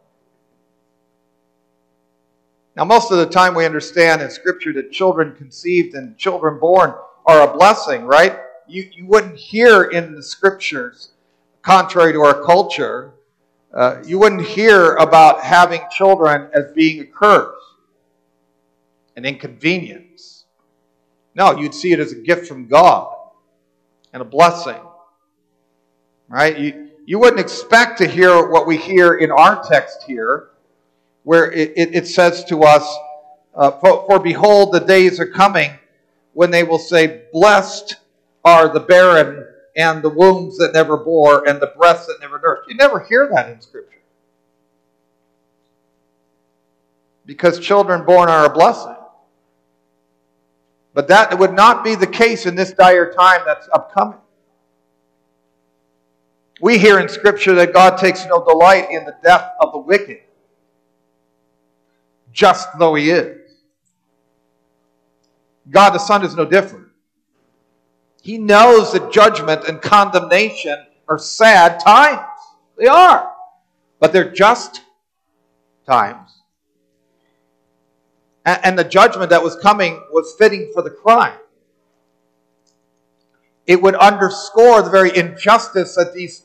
Now, 2.75 2.85
most 2.85 3.13
of 3.13 3.19
the 3.19 3.27
time 3.27 3.55
we 3.55 3.67
understand 3.67 4.23
in 4.23 4.31
Scripture 4.31 4.73
that 4.75 4.93
children 4.93 5.35
conceived 5.37 5.95
and 5.95 6.17
children 6.17 6.59
born 6.59 6.95
are 7.27 7.49
a 7.49 7.53
blessing, 7.53 8.05
right? 8.05 8.39
you, 8.67 8.89
you 8.95 9.07
wouldn't 9.07 9.37
hear 9.37 9.85
in 9.85 10.15
the 10.15 10.23
scriptures, 10.23 11.13
contrary 11.63 12.13
to 12.13 12.23
our 12.23 12.43
culture, 12.43 13.13
uh, 13.75 14.03
you 14.05 14.19
wouldn't 14.19 14.47
hear 14.47 14.95
about 14.95 15.43
having 15.43 15.81
children 15.91 16.49
as 16.55 16.73
being 16.75 17.01
a 17.01 17.05
curse, 17.05 17.55
an 19.17 19.25
inconvenience. 19.25 20.42
No, 21.35 21.59
you'd 21.59 21.75
see 21.75 21.93
it 21.93 22.01
as 22.01 22.13
a 22.13 22.17
gift 22.17 22.47
from 22.47 22.67
God 22.67 23.15
and 24.13 24.21
a 24.21 24.25
blessing. 24.25 24.81
Right? 26.29 26.59
You, 26.59 26.91
you 27.07 27.19
wouldn't 27.19 27.41
expect 27.41 27.99
to 27.99 28.09
hear 28.09 28.49
what 28.49 28.67
we 28.67 28.77
hear 28.77 29.15
in 29.15 29.31
our 29.31 29.63
text 29.63 30.05
here, 30.07 30.51
where 31.25 31.51
it, 31.51 31.73
it, 31.77 31.95
it 31.95 32.07
says 32.07 32.45
to 32.45 32.63
us, 32.63 32.87
uh, 33.55 33.71
for, 33.73 34.05
for 34.07 34.19
behold, 34.19 34.73
the 34.73 34.81
days 34.81 35.21
are 35.21 35.27
coming 35.27 35.73
when 36.33 36.51
they 36.51 36.65
will 36.65 36.79
say, 36.79 37.23
Blessed 37.33 37.97
are 38.45 38.69
the 38.69 38.81
barren 38.81 39.47
and 39.77 40.03
the 40.03 40.09
wombs 40.09 40.59
that 40.59 40.73
never 40.73 40.97
bore 40.97 41.47
and 41.49 41.61
the 41.61 41.73
breasts 41.77 42.07
that 42.07 42.19
never 42.21 42.39
nursed. 42.39 42.69
You 42.69 42.77
never 42.77 43.01
hear 43.01 43.29
that 43.35 43.51
in 43.51 43.61
Scripture. 43.61 43.99
Because 47.25 47.59
children 47.59 48.05
born 48.05 48.29
are 48.29 48.47
a 48.47 48.51
blessing. 48.51 48.97
But 50.95 51.09
that 51.09 51.39
would 51.39 51.55
not 51.55 51.85
be 51.85 51.95
the 51.95 52.07
case 52.07 52.45
in 52.47 52.55
this 52.55 52.73
dire 52.73 53.13
time 53.13 53.41
that's 53.47 53.69
upcoming. 53.73 54.19
We 56.61 56.79
hear 56.79 57.01
in 57.01 57.09
Scripture 57.09 57.55
that 57.55 57.73
God 57.73 57.97
takes 57.97 58.25
no 58.27 58.45
delight 58.45 58.91
in 58.91 59.05
the 59.05 59.17
death 59.23 59.53
of 59.61 59.73
the 59.73 59.79
wicked, 59.79 60.21
just 62.33 62.69
though 62.79 62.95
he 62.95 63.11
is. 63.11 63.39
God 65.71 65.91
the 65.91 65.99
Son 65.99 66.25
is 66.25 66.37
no 66.37 66.45
different. 66.45 66.89
He 68.23 68.39
knows 68.39 68.93
that 68.93 69.13
judgment 69.13 69.65
and 69.67 69.83
condemnation 69.83 70.87
are 71.09 71.19
sad 71.19 71.81
times. 71.81 72.29
They 72.79 72.87
are. 72.87 73.33
But 73.99 74.13
they're 74.13 74.31
just 74.31 74.83
times. 75.87 76.32
And 78.45 78.79
the 78.79 78.85
judgment 78.85 79.31
that 79.31 79.43
was 79.43 79.57
coming 79.57 80.03
was 80.11 80.35
fitting 80.37 80.71
for 80.75 80.83
the 80.83 80.91
crime. 80.91 81.39
It 83.67 83.81
would 83.81 83.95
underscore 83.95 84.83
the 84.83 84.91
very 84.91 85.17
injustice 85.17 85.95
that 85.95 86.13
these 86.13 86.45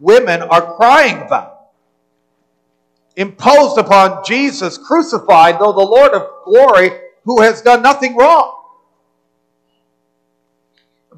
women 0.00 0.42
are 0.42 0.74
crying 0.74 1.22
about. 1.22 1.58
Imposed 3.16 3.78
upon 3.78 4.24
Jesus, 4.24 4.76
crucified, 4.76 5.60
though 5.60 5.72
the 5.72 5.80
Lord 5.80 6.12
of 6.12 6.26
glory, 6.44 6.90
who 7.24 7.42
has 7.42 7.62
done 7.62 7.82
nothing 7.82 8.16
wrong. 8.16 8.56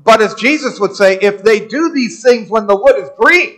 But 0.05 0.21
as 0.21 0.35
Jesus 0.35 0.81
would 0.81 0.97
say, 0.97 1.19
if 1.21 1.43
they 1.43 1.67
do 1.67 1.93
these 1.93 2.23
things 2.23 2.51
when 2.51 2.67
the 2.67 2.77
wood 2.77 2.97
is 2.99 3.09
green, 3.17 3.57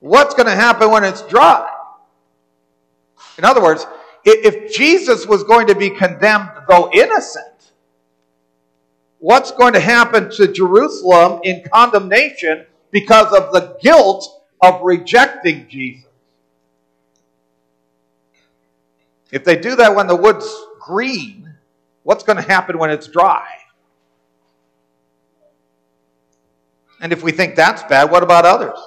what's 0.00 0.34
going 0.34 0.46
to 0.46 0.54
happen 0.54 0.90
when 0.90 1.04
it's 1.04 1.22
dry? 1.22 1.70
In 3.36 3.44
other 3.44 3.62
words, 3.62 3.86
if 4.24 4.74
Jesus 4.74 5.26
was 5.26 5.44
going 5.44 5.66
to 5.66 5.74
be 5.74 5.90
condemned, 5.90 6.50
though 6.68 6.90
innocent, 6.92 7.72
what's 9.18 9.50
going 9.50 9.74
to 9.74 9.80
happen 9.80 10.30
to 10.32 10.48
Jerusalem 10.50 11.40
in 11.44 11.62
condemnation 11.72 12.66
because 12.90 13.32
of 13.32 13.52
the 13.52 13.76
guilt 13.82 14.42
of 14.62 14.80
rejecting 14.82 15.68
Jesus? 15.68 16.04
If 19.30 19.44
they 19.44 19.56
do 19.56 19.76
that 19.76 19.94
when 19.94 20.06
the 20.06 20.16
wood's 20.16 20.48
green, 20.80 21.54
what's 22.02 22.22
going 22.22 22.36
to 22.36 22.42
happen 22.42 22.78
when 22.78 22.90
it's 22.90 23.08
dry? 23.08 23.46
And 27.00 27.12
if 27.12 27.22
we 27.22 27.32
think 27.32 27.56
that's 27.56 27.82
bad, 27.82 28.10
what 28.10 28.22
about 28.22 28.46
others? 28.46 28.78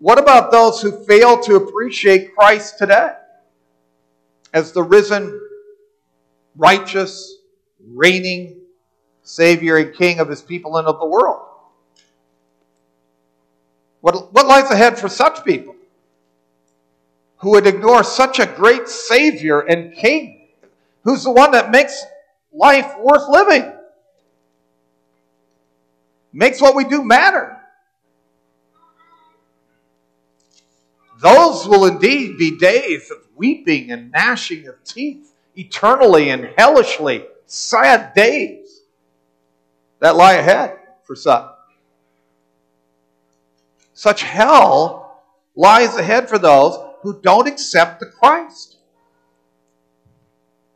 What 0.00 0.18
about 0.18 0.50
those 0.50 0.82
who 0.82 1.04
fail 1.04 1.40
to 1.42 1.54
appreciate 1.56 2.34
Christ 2.34 2.78
today 2.78 3.12
as 4.52 4.72
the 4.72 4.82
risen 4.82 5.40
righteous, 6.56 7.36
reigning 7.86 8.60
Savior 9.22 9.76
and 9.76 9.94
King 9.94 10.18
of 10.18 10.28
his 10.28 10.42
people 10.42 10.76
and 10.76 10.88
of 10.88 10.98
the 10.98 11.06
world. 11.06 11.46
What, 14.00 14.32
what 14.32 14.46
lies 14.46 14.70
ahead 14.70 14.98
for 14.98 15.08
such 15.08 15.44
people 15.44 15.76
who 17.36 17.50
would 17.50 17.66
ignore 17.66 18.02
such 18.02 18.38
a 18.38 18.46
great 18.46 18.88
Savior 18.88 19.60
and 19.60 19.94
King, 19.94 20.48
who's 21.04 21.22
the 21.22 21.30
one 21.30 21.52
that 21.52 21.70
makes 21.70 22.02
life 22.52 22.92
worth 22.98 23.28
living? 23.28 23.72
Makes 26.32 26.60
what 26.60 26.74
we 26.74 26.84
do 26.84 27.04
matter. 27.04 27.59
Those 31.20 31.68
will 31.68 31.86
indeed 31.86 32.38
be 32.38 32.58
days 32.58 33.10
of 33.10 33.18
weeping 33.36 33.90
and 33.90 34.10
gnashing 34.10 34.66
of 34.66 34.82
teeth, 34.84 35.32
eternally 35.54 36.30
and 36.30 36.48
hellishly 36.56 37.24
sad 37.46 38.14
days 38.14 38.80
that 39.98 40.16
lie 40.16 40.34
ahead 40.34 40.78
for 41.04 41.14
some. 41.14 41.50
Such 43.92 44.22
hell 44.22 45.20
lies 45.54 45.94
ahead 45.96 46.28
for 46.28 46.38
those 46.38 46.78
who 47.02 47.20
don't 47.20 47.48
accept 47.48 48.00
the 48.00 48.06
Christ 48.06 48.76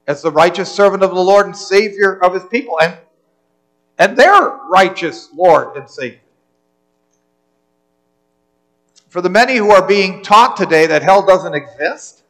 as 0.06 0.20
the 0.20 0.30
righteous 0.30 0.70
servant 0.70 1.02
of 1.02 1.14
the 1.14 1.24
Lord 1.24 1.46
and 1.46 1.56
Savior 1.56 2.22
of 2.22 2.34
his 2.34 2.44
people 2.44 2.78
and, 2.82 2.98
and 3.98 4.16
their 4.16 4.58
righteous 4.70 5.30
Lord 5.34 5.76
and 5.76 5.88
Savior. 5.88 6.20
For 9.14 9.22
the 9.22 9.30
many 9.30 9.54
who 9.54 9.70
are 9.70 9.86
being 9.86 10.24
taught 10.24 10.56
today 10.56 10.88
that 10.88 11.04
hell 11.04 11.24
doesn't 11.24 11.54
exist, 11.54 12.24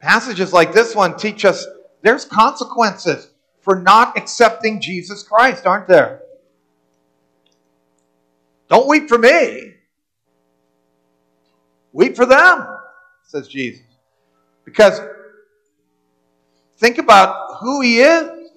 passages 0.00 0.52
like 0.52 0.72
this 0.72 0.96
one 0.96 1.16
teach 1.16 1.44
us 1.44 1.64
there's 2.02 2.24
consequences 2.24 3.30
for 3.60 3.80
not 3.80 4.18
accepting 4.18 4.80
Jesus 4.80 5.22
Christ, 5.22 5.64
aren't 5.64 5.86
there? 5.86 6.22
Don't 8.68 8.88
weep 8.88 9.08
for 9.08 9.16
me. 9.16 9.74
Weep 11.92 12.16
for 12.16 12.26
them, 12.26 12.66
says 13.22 13.46
Jesus. 13.46 13.86
Because 14.64 15.00
think 16.78 16.98
about 16.98 17.58
who 17.60 17.80
he 17.80 18.00
is 18.00 18.50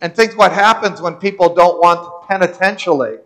and 0.00 0.16
think 0.16 0.38
what 0.38 0.52
happens 0.52 1.02
when 1.02 1.16
people 1.16 1.54
don't 1.54 1.78
want 1.78 2.26
penitentially 2.26 3.18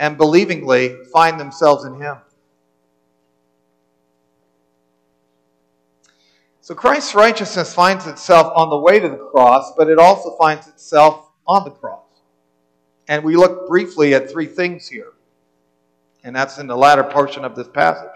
and 0.00 0.16
believingly 0.16 0.96
find 1.12 1.38
themselves 1.38 1.84
in 1.84 1.94
Him. 1.94 2.16
So 6.62 6.74
Christ's 6.74 7.14
righteousness 7.14 7.74
finds 7.74 8.06
itself 8.06 8.50
on 8.56 8.70
the 8.70 8.78
way 8.78 8.98
to 8.98 9.08
the 9.08 9.16
cross, 9.16 9.72
but 9.76 9.88
it 9.88 9.98
also 9.98 10.36
finds 10.36 10.66
itself 10.68 11.28
on 11.46 11.64
the 11.64 11.70
cross. 11.70 12.04
And 13.08 13.22
we 13.22 13.36
look 13.36 13.68
briefly 13.68 14.14
at 14.14 14.30
three 14.30 14.46
things 14.46 14.88
here. 14.88 15.12
And 16.24 16.34
that's 16.34 16.58
in 16.58 16.66
the 16.66 16.76
latter 16.76 17.04
portion 17.04 17.44
of 17.44 17.54
this 17.54 17.68
passage. 17.68 18.10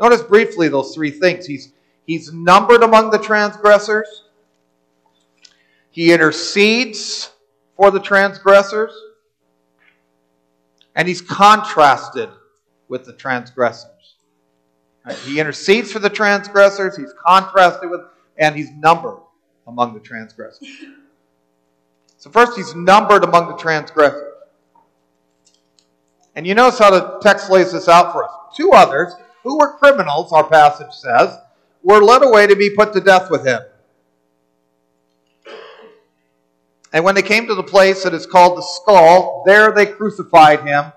Notice 0.00 0.22
briefly 0.22 0.68
those 0.68 0.94
three 0.94 1.10
things. 1.10 1.46
He's, 1.46 1.72
he's 2.06 2.32
numbered 2.32 2.82
among 2.82 3.10
the 3.10 3.18
transgressors. 3.18 4.24
He 5.90 6.12
intercedes 6.12 7.30
for 7.76 7.90
the 7.90 8.00
transgressors 8.00 8.92
and 10.96 11.06
he's 11.06 11.20
contrasted 11.20 12.30
with 12.88 13.04
the 13.04 13.12
transgressors. 13.12 14.16
He 15.24 15.38
intercedes 15.38 15.92
for 15.92 16.00
the 16.00 16.10
transgressors, 16.10 16.96
he's 16.96 17.14
contrasted 17.24 17.90
with, 17.90 18.00
and 18.38 18.56
he's 18.56 18.72
numbered 18.72 19.20
among 19.68 19.94
the 19.94 20.00
transgressors. 20.00 20.68
So, 22.16 22.30
first, 22.30 22.56
he's 22.56 22.74
numbered 22.74 23.22
among 23.22 23.46
the 23.48 23.56
transgressors. 23.56 24.32
And 26.34 26.44
you 26.44 26.54
notice 26.54 26.78
how 26.80 26.90
the 26.90 27.20
text 27.20 27.50
lays 27.50 27.70
this 27.72 27.88
out 27.88 28.12
for 28.12 28.24
us. 28.24 28.30
Two 28.56 28.72
others, 28.72 29.12
who 29.44 29.58
were 29.58 29.78
criminals, 29.78 30.32
our 30.32 30.44
passage 30.44 30.92
says, 30.92 31.38
were 31.84 32.02
led 32.02 32.24
away 32.24 32.48
to 32.48 32.56
be 32.56 32.70
put 32.70 32.92
to 32.94 33.00
death 33.00 33.30
with 33.30 33.46
him. 33.46 33.60
And 36.96 37.04
when 37.04 37.14
they 37.14 37.20
came 37.20 37.46
to 37.48 37.54
the 37.54 37.62
place 37.62 38.04
that 38.04 38.14
is 38.14 38.24
called 38.24 38.56
the 38.56 38.62
skull, 38.62 39.42
there 39.44 39.70
they 39.70 39.84
crucified 39.84 40.66
him, 40.66 40.94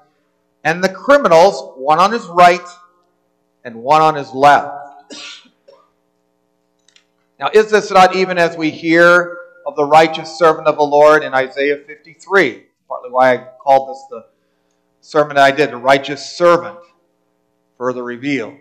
and 0.63 0.81
the 0.81 0.87
criminals, 0.87 1.73
one 1.75 1.99
on 1.99 2.13
his 2.13 2.25
right 2.27 2.65
and 3.65 3.75
one 3.75 4.01
on 4.01 4.15
his 4.15 4.31
left. 4.31 5.13
Now, 7.37 7.49
is 7.53 7.69
this 7.69 7.91
not 7.91 8.15
even 8.15 8.37
as 8.37 8.55
we 8.55 8.69
hear 8.69 9.39
of 9.67 9.75
the 9.75 9.83
righteous 9.83 10.37
servant 10.37 10.67
of 10.67 10.77
the 10.77 10.83
Lord 10.83 11.21
in 11.21 11.33
Isaiah 11.33 11.83
53? 11.85 12.63
Partly 12.87 13.09
why 13.09 13.33
I 13.33 13.47
called 13.61 13.89
this 13.89 14.05
the 14.09 14.25
sermon 15.01 15.37
I 15.37 15.51
did, 15.51 15.71
the 15.71 15.75
righteous 15.75 16.25
servant, 16.25 16.79
further 17.77 18.05
revealed. 18.05 18.55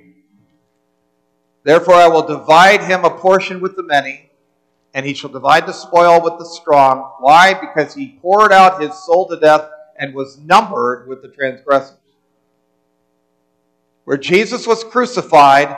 Therefore, 1.62 1.94
I 1.94 2.08
will 2.08 2.26
divide 2.26 2.82
him 2.82 3.04
a 3.04 3.10
portion 3.10 3.60
with 3.60 3.76
the 3.76 3.84
many 3.84 4.27
and 4.94 5.04
he 5.04 5.14
shall 5.14 5.30
divide 5.30 5.66
the 5.66 5.72
spoil 5.72 6.22
with 6.22 6.38
the 6.38 6.44
strong. 6.44 7.12
Why? 7.20 7.54
Because 7.54 7.94
he 7.94 8.18
poured 8.20 8.52
out 8.52 8.80
his 8.80 8.92
soul 9.04 9.28
to 9.28 9.38
death 9.38 9.68
and 9.98 10.14
was 10.14 10.38
numbered 10.38 11.08
with 11.08 11.22
the 11.22 11.28
transgressors. 11.28 11.96
Where 14.04 14.16
Jesus 14.16 14.66
was 14.66 14.82
crucified, 14.84 15.76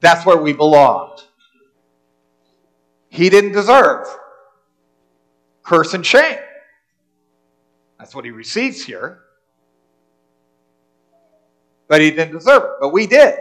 that's 0.00 0.24
where 0.24 0.36
we 0.36 0.52
belonged. 0.52 1.24
He 3.08 3.28
didn't 3.28 3.52
deserve 3.52 4.06
curse 5.64 5.94
and 5.94 6.06
shame. 6.06 6.38
That's 7.98 8.14
what 8.14 8.24
he 8.24 8.30
receives 8.30 8.82
here. 8.82 9.20
But 11.88 12.00
he 12.00 12.10
didn't 12.10 12.32
deserve 12.32 12.62
it. 12.62 12.70
But 12.80 12.90
we 12.90 13.06
did. 13.06 13.38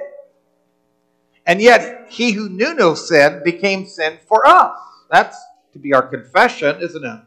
And 1.50 1.60
yet, 1.60 2.06
he 2.10 2.34
who 2.34 2.48
knew 2.48 2.76
no 2.76 2.94
sin 2.94 3.42
became 3.44 3.88
sin 3.88 4.20
for 4.28 4.48
us. 4.48 4.78
That's 5.10 5.36
to 5.74 5.80
be 5.80 5.96
our 5.96 6.04
confession, 6.04 6.80
isn't 6.80 7.04
it? 7.04 7.22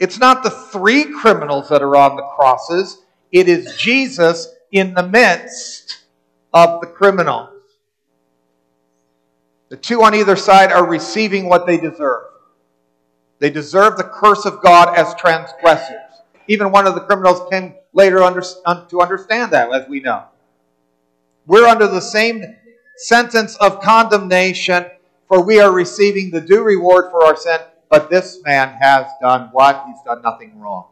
It's 0.00 0.18
not 0.18 0.42
the 0.42 0.50
three 0.50 1.04
criminals 1.04 1.68
that 1.68 1.82
are 1.82 1.94
on 1.94 2.16
the 2.16 2.28
crosses, 2.34 3.02
it 3.30 3.48
is 3.48 3.76
Jesus 3.76 4.48
in 4.72 4.92
the 4.94 5.06
midst 5.06 6.02
of 6.52 6.80
the 6.80 6.88
criminals. 6.88 7.50
The 9.68 9.76
two 9.76 10.02
on 10.02 10.16
either 10.16 10.34
side 10.34 10.72
are 10.72 10.84
receiving 10.84 11.48
what 11.48 11.64
they 11.64 11.78
deserve. 11.78 12.24
They 13.38 13.50
deserve 13.50 13.96
the 13.96 14.10
curse 14.12 14.46
of 14.46 14.60
God 14.60 14.98
as 14.98 15.14
transgressors. 15.14 15.94
Even 16.48 16.72
one 16.72 16.88
of 16.88 16.96
the 16.96 17.02
criminals 17.02 17.48
came 17.52 17.76
later 17.92 18.20
under, 18.20 18.40
to 18.40 19.00
understand 19.00 19.52
that, 19.52 19.72
as 19.72 19.88
we 19.88 20.00
know. 20.00 20.24
We're 21.46 21.66
under 21.66 21.86
the 21.86 22.00
same 22.00 22.56
sentence 22.96 23.56
of 23.56 23.80
condemnation, 23.80 24.86
for 25.26 25.42
we 25.42 25.60
are 25.60 25.72
receiving 25.72 26.30
the 26.30 26.40
due 26.40 26.62
reward 26.62 27.10
for 27.10 27.24
our 27.24 27.36
sin. 27.36 27.58
But 27.88 28.08
this 28.08 28.40
man 28.44 28.76
has 28.80 29.06
done 29.20 29.48
what? 29.52 29.84
He's 29.86 30.00
done 30.04 30.22
nothing 30.22 30.60
wrong. 30.60 30.86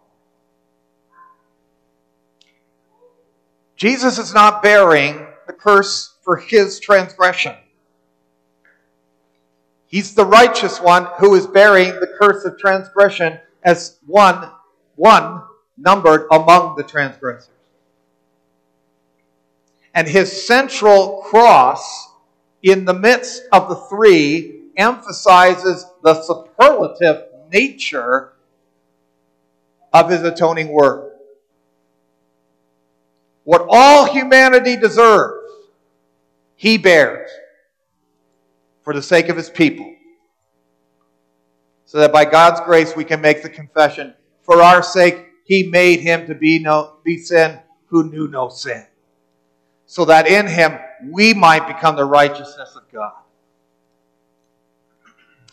Jesus 3.76 4.18
is 4.18 4.34
not 4.34 4.62
bearing 4.62 5.24
the 5.46 5.52
curse 5.52 6.16
for 6.24 6.36
his 6.36 6.80
transgression. 6.80 7.54
He's 9.86 10.14
the 10.14 10.26
righteous 10.26 10.80
one 10.80 11.06
who 11.18 11.34
is 11.34 11.46
bearing 11.46 11.98
the 12.00 12.12
curse 12.20 12.44
of 12.44 12.58
transgression 12.58 13.38
as 13.62 13.98
one, 14.06 14.50
one 14.96 15.42
numbered 15.76 16.26
among 16.32 16.76
the 16.76 16.82
transgressors. 16.82 17.57
And 19.98 20.06
his 20.06 20.46
central 20.46 21.22
cross 21.22 22.12
in 22.62 22.84
the 22.84 22.94
midst 22.94 23.42
of 23.50 23.68
the 23.68 23.74
three 23.74 24.70
emphasizes 24.76 25.84
the 26.04 26.22
superlative 26.22 27.24
nature 27.52 28.34
of 29.92 30.08
his 30.08 30.22
atoning 30.22 30.68
work. 30.68 31.14
What 33.42 33.66
all 33.68 34.04
humanity 34.04 34.76
deserves, 34.76 35.50
he 36.54 36.78
bears 36.78 37.28
for 38.84 38.94
the 38.94 39.02
sake 39.02 39.28
of 39.28 39.36
his 39.36 39.50
people. 39.50 39.96
So 41.86 41.98
that 41.98 42.12
by 42.12 42.24
God's 42.24 42.60
grace 42.60 42.94
we 42.94 43.04
can 43.04 43.20
make 43.20 43.42
the 43.42 43.50
confession, 43.50 44.14
for 44.42 44.62
our 44.62 44.80
sake, 44.80 45.26
he 45.44 45.64
made 45.64 45.98
him 45.98 46.28
to 46.28 46.36
be, 46.36 46.60
no, 46.60 46.98
be 47.02 47.18
sin 47.18 47.58
who 47.86 48.08
knew 48.08 48.28
no 48.28 48.48
sin 48.48 48.86
so 49.88 50.04
that 50.04 50.26
in 50.28 50.46
him 50.46 50.78
we 51.10 51.32
might 51.32 51.66
become 51.66 51.96
the 51.96 52.04
righteousness 52.04 52.76
of 52.76 52.82
God. 52.92 53.14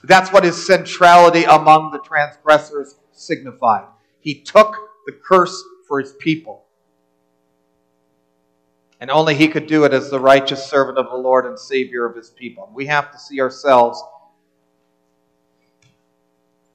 That's 0.03 0.31
what 0.31 0.43
his 0.43 0.67
centrality 0.67 1.45
among 1.45 1.91
the 1.91 1.99
transgressors 1.99 2.95
signified. 3.13 3.85
He 4.19 4.41
took 4.41 4.75
the 5.05 5.13
curse 5.13 5.63
for 5.87 6.01
his 6.01 6.13
people. 6.19 6.65
And 8.99 9.09
only 9.09 9.35
he 9.35 9.47
could 9.47 9.67
do 9.67 9.85
it 9.85 9.93
as 9.93 10.09
the 10.09 10.19
righteous 10.19 10.65
servant 10.65 10.97
of 10.97 11.09
the 11.09 11.15
Lord 11.15 11.45
and 11.45 11.57
Savior 11.57 12.05
of 12.05 12.15
his 12.15 12.29
people. 12.29 12.69
We 12.73 12.87
have 12.87 13.13
to 13.13 13.17
see 13.17 13.39
ourselves 13.39 14.03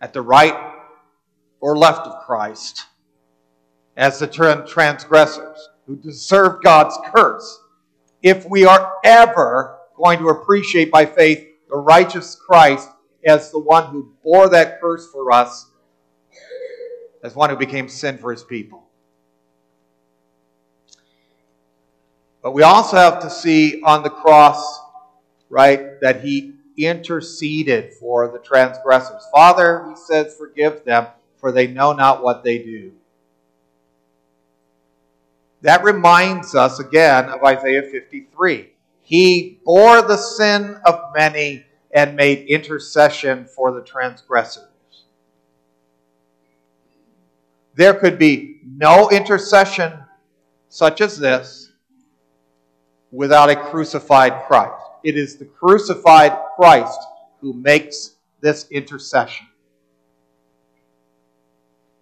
at 0.00 0.14
the 0.14 0.22
right 0.22 0.56
or 1.60 1.76
left 1.76 2.06
of 2.06 2.24
Christ 2.24 2.86
as 3.98 4.18
the 4.18 4.26
transgressors 4.26 5.68
who 5.90 5.96
deserve 5.96 6.62
God's 6.62 6.96
curse 7.12 7.60
if 8.22 8.48
we 8.48 8.64
are 8.64 8.92
ever 9.02 9.76
going 9.96 10.20
to 10.20 10.28
appreciate 10.28 10.88
by 10.88 11.04
faith 11.04 11.48
the 11.68 11.76
righteous 11.76 12.36
Christ 12.36 12.88
as 13.26 13.50
the 13.50 13.58
one 13.58 13.86
who 13.86 14.12
bore 14.22 14.48
that 14.50 14.80
curse 14.80 15.10
for 15.10 15.32
us, 15.32 15.66
as 17.24 17.34
one 17.34 17.50
who 17.50 17.56
became 17.56 17.88
sin 17.88 18.18
for 18.18 18.30
his 18.30 18.44
people. 18.44 18.84
But 22.40 22.52
we 22.52 22.62
also 22.62 22.96
have 22.96 23.18
to 23.22 23.28
see 23.28 23.82
on 23.82 24.04
the 24.04 24.10
cross, 24.10 24.80
right, 25.48 26.00
that 26.02 26.22
he 26.22 26.54
interceded 26.78 27.94
for 27.94 28.30
the 28.30 28.38
transgressors. 28.38 29.24
Father, 29.34 29.86
he 29.90 29.96
says, 29.96 30.36
forgive 30.36 30.84
them, 30.84 31.08
for 31.38 31.50
they 31.50 31.66
know 31.66 31.92
not 31.92 32.22
what 32.22 32.44
they 32.44 32.58
do. 32.58 32.92
That 35.62 35.84
reminds 35.84 36.54
us 36.54 36.80
again 36.80 37.28
of 37.28 37.42
Isaiah 37.44 37.82
53. 37.82 38.72
He 39.02 39.60
bore 39.64 40.02
the 40.02 40.16
sin 40.16 40.80
of 40.84 41.00
many 41.14 41.64
and 41.92 42.16
made 42.16 42.46
intercession 42.46 43.44
for 43.44 43.72
the 43.72 43.82
transgressors. 43.82 44.64
There 47.74 47.94
could 47.94 48.18
be 48.18 48.60
no 48.64 49.10
intercession 49.10 49.92
such 50.68 51.00
as 51.00 51.18
this 51.18 51.72
without 53.10 53.50
a 53.50 53.56
crucified 53.56 54.44
Christ. 54.46 54.82
It 55.02 55.16
is 55.16 55.36
the 55.36 55.44
crucified 55.44 56.36
Christ 56.56 57.00
who 57.40 57.52
makes 57.52 58.16
this 58.40 58.66
intercession. 58.70 59.46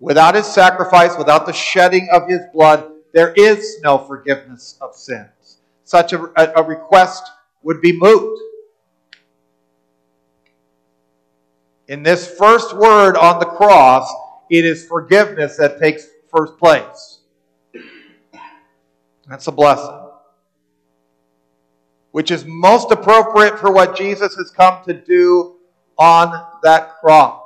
Without 0.01 0.35
his 0.35 0.47
sacrifice, 0.47 1.17
without 1.17 1.47
the 1.47 1.53
shedding 1.53 2.09
of 2.13 2.29
his 2.29 2.41
blood, 2.53 2.91
there 3.19 3.33
is 3.33 3.81
no 3.83 3.99
forgiveness 3.99 4.79
of 4.81 4.95
sins. 4.95 5.59
Such 5.83 6.13
a, 6.13 6.21
a, 6.57 6.63
request 6.63 7.25
would 7.65 7.81
be 7.81 7.91
moot. 7.93 8.39
In 11.89 12.05
this 12.05 12.33
first 12.39 12.77
word 12.77 13.17
on 13.17 13.41
the 13.41 13.45
cross, 13.45 14.09
it 14.51 14.65
is 14.65 14.87
forgiveness 14.87 15.57
that 15.57 15.81
takes 15.81 16.07
first 16.31 16.59
place. 16.59 17.19
That's 19.27 19.49
a 19.49 19.53
blessing. 19.53 19.99
Which 22.13 22.31
is 22.31 22.45
most 22.47 22.93
appropriate 22.93 23.59
for 23.59 23.73
what 23.73 23.97
Jesus 23.97 24.37
has 24.37 24.53
come 24.53 24.85
to 24.85 24.95
do 24.95 25.57
on 25.99 26.41
that 26.63 27.01
cross. 27.01 27.43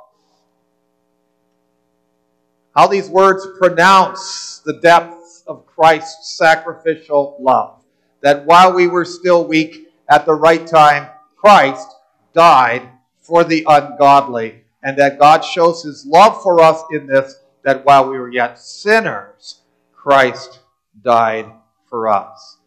How 2.75 2.85
these 2.85 3.09
words 3.09 3.47
pronounce 3.57 4.61
the 4.63 4.73
depth 4.73 5.22
of 5.47 5.65
Christ's 5.65 6.37
sacrificial 6.37 7.37
love. 7.39 7.83
That 8.21 8.45
while 8.45 8.73
we 8.73 8.87
were 8.87 9.05
still 9.05 9.45
weak, 9.45 9.87
at 10.09 10.25
the 10.25 10.33
right 10.33 10.65
time, 10.65 11.09
Christ 11.35 11.87
died 12.33 12.89
for 13.21 13.43
the 13.43 13.65
ungodly. 13.67 14.63
And 14.83 14.97
that 14.97 15.19
God 15.19 15.41
shows 15.41 15.83
his 15.83 16.05
love 16.05 16.43
for 16.43 16.59
us 16.61 16.83
in 16.91 17.07
this, 17.07 17.39
that 17.63 17.85
while 17.85 18.09
we 18.09 18.19
were 18.19 18.31
yet 18.31 18.59
sinners, 18.59 19.61
Christ 19.93 20.59
died 21.01 21.49
for 21.85 22.09
us. 22.09 22.57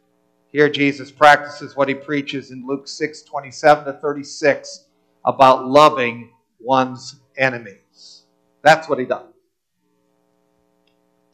Here, 0.50 0.70
Jesus 0.70 1.10
practices 1.10 1.76
what 1.76 1.88
he 1.88 1.94
preaches 1.94 2.50
in 2.50 2.66
Luke 2.66 2.88
6 2.88 3.22
27 3.22 3.84
to 3.84 3.92
36 4.00 4.86
about 5.26 5.66
loving 5.66 6.30
one's 6.58 7.16
enemies. 7.36 8.22
That's 8.62 8.88
what 8.88 8.98
he 8.98 9.04
does. 9.04 9.36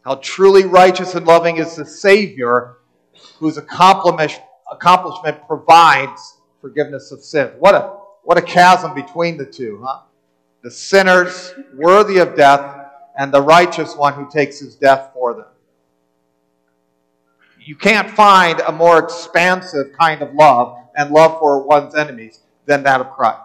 How 0.04 0.16
truly 0.16 0.64
righteous 0.64 1.14
and 1.14 1.26
loving 1.26 1.58
is 1.58 1.76
the 1.76 1.86
Savior 1.86 2.78
whose 3.38 3.56
accomplishment 3.56 5.46
provides 5.46 6.38
forgiveness 6.60 7.12
of 7.12 7.22
sins. 7.22 7.52
What 7.58 7.74
a, 7.74 7.96
what 8.24 8.38
a 8.38 8.42
chasm 8.42 8.94
between 8.94 9.36
the 9.36 9.46
two, 9.46 9.82
huh? 9.84 10.00
The 10.62 10.70
sinners 10.70 11.54
worthy 11.74 12.18
of 12.18 12.36
death 12.36 12.86
and 13.16 13.32
the 13.32 13.42
righteous 13.42 13.96
one 13.96 14.14
who 14.14 14.30
takes 14.30 14.60
his 14.60 14.74
death 14.74 15.10
for 15.12 15.34
them. 15.34 15.46
You 17.64 17.76
can't 17.76 18.10
find 18.10 18.60
a 18.60 18.72
more 18.72 18.98
expansive 18.98 19.92
kind 19.98 20.22
of 20.22 20.34
love 20.34 20.78
and 20.96 21.10
love 21.10 21.38
for 21.38 21.62
one's 21.62 21.94
enemies 21.94 22.40
than 22.66 22.82
that 22.84 23.00
of 23.00 23.10
Christ. 23.10 23.40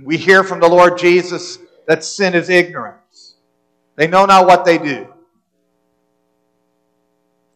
We 0.00 0.16
hear 0.16 0.42
from 0.42 0.60
the 0.60 0.68
Lord 0.68 0.98
Jesus 0.98 1.58
that 1.86 2.04
sin 2.04 2.34
is 2.34 2.48
ignorance. 2.48 3.36
They 3.96 4.06
know 4.06 4.24
not 4.24 4.46
what 4.46 4.64
they 4.64 4.78
do. 4.78 5.12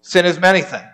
Sin 0.01 0.25
is 0.27 0.39
many 0.39 0.63
things. 0.63 0.85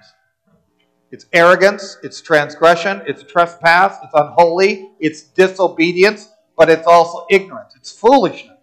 It's 1.10 1.26
arrogance, 1.34 1.98
it's 2.02 2.22
transgression, 2.22 3.02
it's 3.06 3.22
trespass, 3.22 3.98
it's 4.02 4.14
unholy, 4.14 4.92
it's 4.98 5.22
disobedience, 5.22 6.30
but 6.56 6.70
it's 6.70 6.86
also 6.86 7.26
ignorance, 7.28 7.74
it's 7.76 7.92
foolishness. 7.92 8.56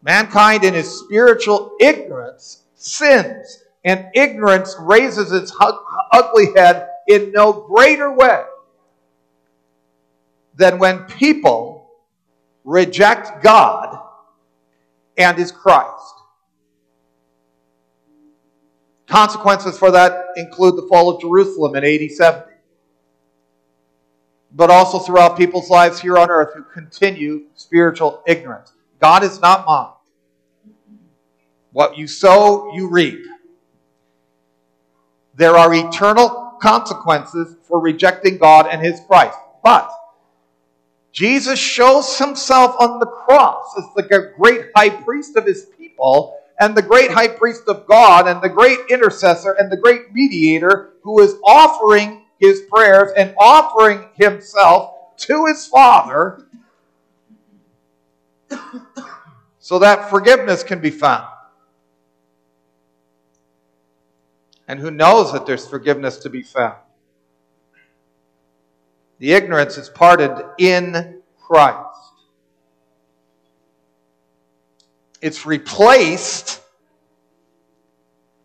Mankind, 0.00 0.64
in 0.64 0.72
his 0.72 0.90
spiritual 1.00 1.72
ignorance, 1.80 2.62
sins, 2.74 3.62
and 3.84 4.06
ignorance 4.14 4.74
raises 4.78 5.32
its 5.32 5.54
ugly 6.12 6.46
head 6.56 6.88
in 7.06 7.32
no 7.32 7.52
greater 7.52 8.10
way 8.10 8.44
than 10.54 10.78
when 10.78 11.04
people 11.04 11.77
reject 12.68 13.42
God 13.42 13.98
and 15.16 15.38
his 15.38 15.50
Christ. 15.50 16.14
Consequences 19.06 19.78
for 19.78 19.90
that 19.90 20.26
include 20.36 20.76
the 20.76 20.86
fall 20.86 21.08
of 21.08 21.18
Jerusalem 21.18 21.76
in 21.76 21.84
AD 21.84 22.10
70, 22.10 22.44
but 24.52 24.68
also 24.68 24.98
throughout 24.98 25.38
people's 25.38 25.70
lives 25.70 25.98
here 25.98 26.18
on 26.18 26.30
earth 26.30 26.54
who 26.54 26.62
continue 26.62 27.46
spiritual 27.54 28.22
ignorance. 28.26 28.70
God 29.00 29.24
is 29.24 29.40
not 29.40 29.64
mocked. 29.64 30.10
What 31.72 31.96
you 31.96 32.06
sow, 32.06 32.74
you 32.74 32.90
reap. 32.90 33.24
There 35.36 35.56
are 35.56 35.72
eternal 35.72 36.58
consequences 36.60 37.56
for 37.66 37.80
rejecting 37.80 38.36
God 38.36 38.66
and 38.70 38.82
His 38.82 39.00
Christ. 39.08 39.38
But 39.64 39.90
Jesus 41.12 41.58
shows 41.58 42.18
himself 42.18 42.76
on 42.80 42.98
the 43.00 43.06
cross 43.06 43.74
as 43.78 43.84
the 43.96 44.32
great 44.36 44.66
high 44.76 44.90
priest 44.90 45.36
of 45.36 45.46
his 45.46 45.66
people 45.78 46.38
and 46.60 46.76
the 46.76 46.82
great 46.82 47.10
high 47.10 47.28
priest 47.28 47.64
of 47.68 47.86
God 47.86 48.28
and 48.28 48.42
the 48.42 48.48
great 48.48 48.78
intercessor 48.90 49.52
and 49.52 49.70
the 49.70 49.76
great 49.76 50.12
mediator 50.12 50.94
who 51.02 51.20
is 51.20 51.36
offering 51.44 52.24
his 52.38 52.62
prayers 52.72 53.10
and 53.16 53.34
offering 53.38 54.08
himself 54.14 55.16
to 55.16 55.46
his 55.46 55.66
Father 55.66 56.46
so 59.58 59.78
that 59.78 60.10
forgiveness 60.10 60.62
can 60.62 60.80
be 60.80 60.90
found. 60.90 61.28
And 64.66 64.78
who 64.78 64.90
knows 64.90 65.32
that 65.32 65.46
there's 65.46 65.66
forgiveness 65.66 66.18
to 66.18 66.30
be 66.30 66.42
found? 66.42 66.76
The 69.18 69.32
ignorance 69.32 69.76
is 69.76 69.88
parted 69.88 70.32
in 70.58 71.20
Christ. 71.40 71.84
It's 75.20 75.44
replaced 75.44 76.60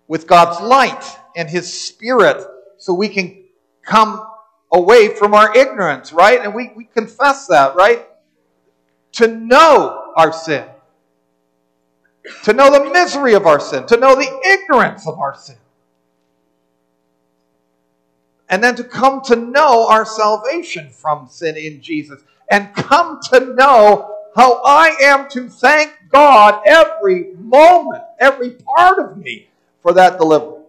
with 0.07 0.25
God's 0.25 0.59
light 0.61 1.03
and 1.35 1.47
His 1.47 1.71
Spirit 1.71 2.43
so 2.77 2.93
we 2.93 3.09
can 3.09 3.43
come 3.83 4.25
away 4.71 5.09
from 5.15 5.35
our 5.35 5.55
ignorance, 5.55 6.11
right? 6.11 6.41
And 6.41 6.55
we, 6.55 6.71
we 6.75 6.85
confess 6.85 7.47
that, 7.47 7.75
right? 7.75 8.07
To 9.13 9.27
know 9.27 10.11
our 10.15 10.33
sin, 10.33 10.65
to 12.45 12.53
know 12.53 12.71
the 12.71 12.89
misery 12.91 13.35
of 13.35 13.45
our 13.45 13.59
sin, 13.59 13.85
to 13.87 13.97
know 13.97 14.15
the 14.15 14.41
ignorance 14.43 15.07
of 15.07 15.19
our 15.19 15.35
sin 15.35 15.57
and 18.53 18.63
then 18.63 18.75
to 18.75 18.83
come 18.83 19.19
to 19.19 19.35
know 19.35 19.87
our 19.89 20.05
salvation 20.05 20.87
from 20.91 21.27
sin 21.27 21.57
in 21.57 21.81
Jesus, 21.81 22.21
and 22.51 22.71
come 22.75 23.19
to 23.19 23.55
know 23.55 24.15
how 24.35 24.61
I 24.63 24.95
am 25.01 25.27
to 25.29 25.49
thank 25.49 25.91
God 26.09 26.61
every 26.63 27.33
moment, 27.39 28.03
every 28.19 28.51
part 28.51 28.99
of 28.99 29.17
me 29.17 29.47
for 29.81 29.91
that 29.93 30.19
deliverance. 30.19 30.67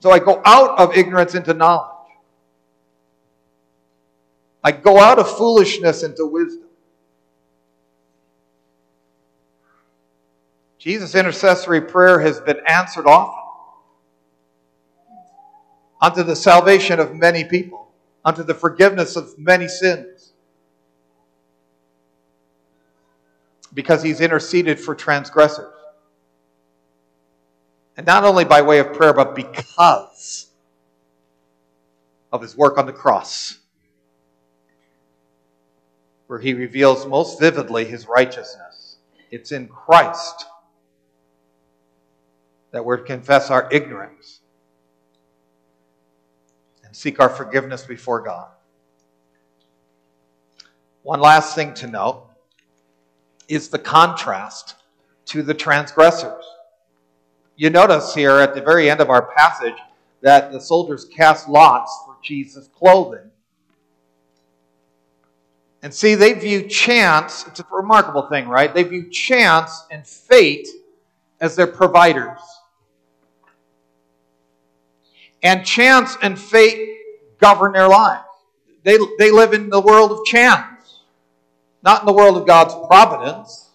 So 0.00 0.10
I 0.10 0.18
go 0.18 0.40
out 0.46 0.78
of 0.78 0.96
ignorance 0.96 1.34
into 1.34 1.52
knowledge. 1.52 1.90
I 4.64 4.72
go 4.72 4.98
out 4.98 5.18
of 5.18 5.30
foolishness 5.36 6.02
into 6.02 6.24
wisdom. 6.24 6.70
Jesus' 10.78 11.14
intercessory 11.14 11.82
prayer 11.82 12.18
has 12.20 12.40
been 12.40 12.60
answered 12.66 13.06
often 13.06 13.45
unto 16.06 16.22
the 16.22 16.36
salvation 16.36 17.00
of 17.00 17.16
many 17.16 17.42
people, 17.42 17.90
unto 18.24 18.44
the 18.44 18.54
forgiveness 18.54 19.16
of 19.16 19.36
many 19.36 19.66
sins. 19.66 20.32
Because 23.74 24.04
he's 24.04 24.20
interceded 24.20 24.78
for 24.78 24.94
transgressors. 24.94 25.74
And 27.96 28.06
not 28.06 28.22
only 28.22 28.44
by 28.44 28.62
way 28.62 28.78
of 28.78 28.92
prayer, 28.92 29.12
but 29.12 29.34
because 29.34 30.46
of 32.32 32.40
his 32.40 32.56
work 32.56 32.78
on 32.78 32.86
the 32.86 32.92
cross, 32.92 33.58
where 36.28 36.38
he 36.38 36.54
reveals 36.54 37.04
most 37.04 37.40
vividly 37.40 37.84
his 37.84 38.06
righteousness. 38.06 38.98
It's 39.32 39.50
in 39.50 39.66
Christ 39.66 40.46
that 42.70 42.84
we're 42.84 42.98
to 42.98 43.02
confess 43.02 43.50
our 43.50 43.68
ignorance 43.72 44.40
seek 46.96 47.20
our 47.20 47.28
forgiveness 47.28 47.84
before 47.84 48.22
God. 48.22 48.48
One 51.02 51.20
last 51.20 51.54
thing 51.54 51.74
to 51.74 51.86
note 51.86 52.30
is 53.48 53.68
the 53.68 53.78
contrast 53.78 54.76
to 55.26 55.42
the 55.42 55.52
transgressors. 55.52 56.42
You 57.54 57.68
notice 57.68 58.14
here 58.14 58.38
at 58.38 58.54
the 58.54 58.62
very 58.62 58.88
end 58.88 59.02
of 59.02 59.10
our 59.10 59.30
passage 59.36 59.76
that 60.22 60.52
the 60.52 60.60
soldiers 60.60 61.04
cast 61.04 61.50
lots 61.50 61.94
for 62.06 62.16
Jesus' 62.22 62.68
clothing. 62.68 63.30
And 65.82 65.92
see, 65.92 66.14
they 66.14 66.32
view 66.32 66.66
chance, 66.66 67.46
it's 67.46 67.60
a 67.60 67.66
remarkable 67.70 68.26
thing, 68.30 68.48
right? 68.48 68.72
They 68.72 68.84
view 68.84 69.10
chance 69.10 69.84
and 69.90 70.06
fate 70.06 70.66
as 71.42 71.56
their 71.56 71.66
providers. 71.66 72.40
And 75.42 75.64
chance 75.64 76.16
and 76.22 76.38
fate 76.38 76.96
govern 77.38 77.72
their 77.72 77.88
lives. 77.88 78.24
They, 78.82 78.98
they 79.18 79.30
live 79.30 79.52
in 79.52 79.68
the 79.68 79.80
world 79.80 80.12
of 80.12 80.24
chance, 80.24 81.00
not 81.82 82.02
in 82.02 82.06
the 82.06 82.12
world 82.12 82.36
of 82.36 82.46
God's 82.46 82.74
providence. 82.86 83.68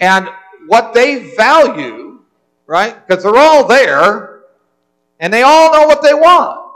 And 0.00 0.28
what 0.66 0.94
they 0.94 1.34
value, 1.34 2.20
right? 2.66 3.06
Because 3.06 3.24
they're 3.24 3.36
all 3.36 3.66
there 3.66 4.42
and 5.18 5.32
they 5.32 5.42
all 5.42 5.72
know 5.72 5.86
what 5.86 6.02
they 6.02 6.14
want. 6.14 6.70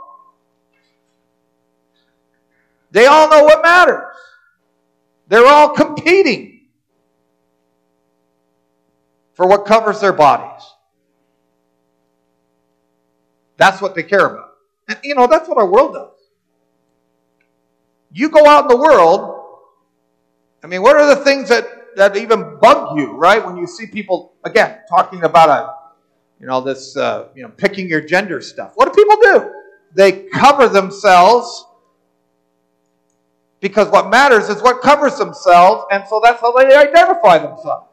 They 2.90 3.07
all 3.07 3.29
know 3.29 3.45
what 3.45 3.62
matters. 3.62 4.16
They're 5.29 5.47
all 5.47 5.71
competing 5.71 6.51
for 9.42 9.48
what 9.48 9.66
covers 9.66 10.00
their 10.00 10.12
bodies. 10.12 10.62
That's 13.57 13.83
what 13.83 13.96
they 13.96 14.05
care 14.05 14.24
about. 14.24 14.50
And, 14.88 15.00
you 15.02 15.16
know, 15.16 15.26
that's 15.26 15.48
what 15.48 15.59
our 15.59 15.66
world 15.66 15.94
does. 15.94 16.16
You 18.12 18.28
go 18.28 18.46
out 18.46 18.62
in 18.62 18.68
the 18.68 18.76
world, 18.76 19.64
I 20.62 20.68
mean, 20.68 20.81
what 20.81 20.94
are 20.94 21.12
the 21.12 21.24
things 21.24 21.48
that, 21.48 21.66
that 21.96 22.16
even 22.16 22.57
bug 22.61 22.96
you, 22.96 23.16
right? 23.16 23.44
When 23.44 23.57
you 23.57 23.66
see 23.66 23.87
people, 23.87 24.35
again, 24.44 24.78
talking 24.88 25.24
about 25.24 25.48
a, 25.48 25.74
you 26.40 26.46
know, 26.46 26.61
this, 26.61 26.96
uh, 26.96 27.26
you 27.35 27.42
know, 27.42 27.48
picking 27.48 27.88
your 27.88 28.00
gender 28.00 28.40
stuff. 28.40 28.74
What 28.76 28.92
do 28.92 29.02
people 29.02 29.16
do? 29.22 29.52
They 29.92 30.28
cover 30.28 30.68
themselves 30.68 31.66
because 33.59 33.88
what 33.88 34.09
matters 34.09 34.48
is 34.48 34.62
what 34.62 34.83
covers 34.83 35.18
themselves, 35.18 35.87
and 35.90 36.05
so 36.07 36.20
that's 36.22 36.40
how 36.40 36.52
they 36.52 36.72
identify 36.76 37.38
themselves. 37.38 37.88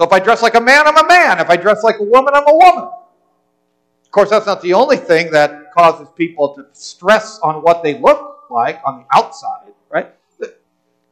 So 0.00 0.06
if 0.06 0.12
I 0.14 0.18
dress 0.18 0.40
like 0.40 0.54
a 0.54 0.60
man, 0.62 0.86
I'm 0.86 0.96
a 0.96 1.06
man. 1.06 1.40
If 1.40 1.50
I 1.50 1.58
dress 1.58 1.84
like 1.84 1.96
a 2.00 2.02
woman, 2.02 2.32
I'm 2.34 2.48
a 2.48 2.56
woman. 2.56 2.84
Of 2.84 4.10
course, 4.10 4.30
that's 4.30 4.46
not 4.46 4.62
the 4.62 4.72
only 4.72 4.96
thing 4.96 5.30
that 5.32 5.74
causes 5.74 6.08
people 6.16 6.54
to 6.54 6.64
stress 6.72 7.38
on 7.40 7.56
what 7.56 7.82
they 7.82 7.98
look 7.98 8.46
like 8.48 8.80
on 8.86 9.00
the 9.00 9.04
outside, 9.14 9.74
right? 9.90 10.10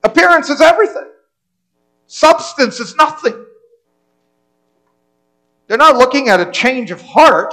Appearance 0.03 0.49
is 0.49 0.63
everything. 0.63 1.07
Substance 2.07 2.81
is 2.81 2.97
nothing. 2.97 3.45
They're 5.67 5.77
not 5.77 5.99
looking 5.99 6.31
at 6.31 6.41
a 6.41 6.51
change 6.51 6.91
of 6.91 7.03
heart, 7.03 7.53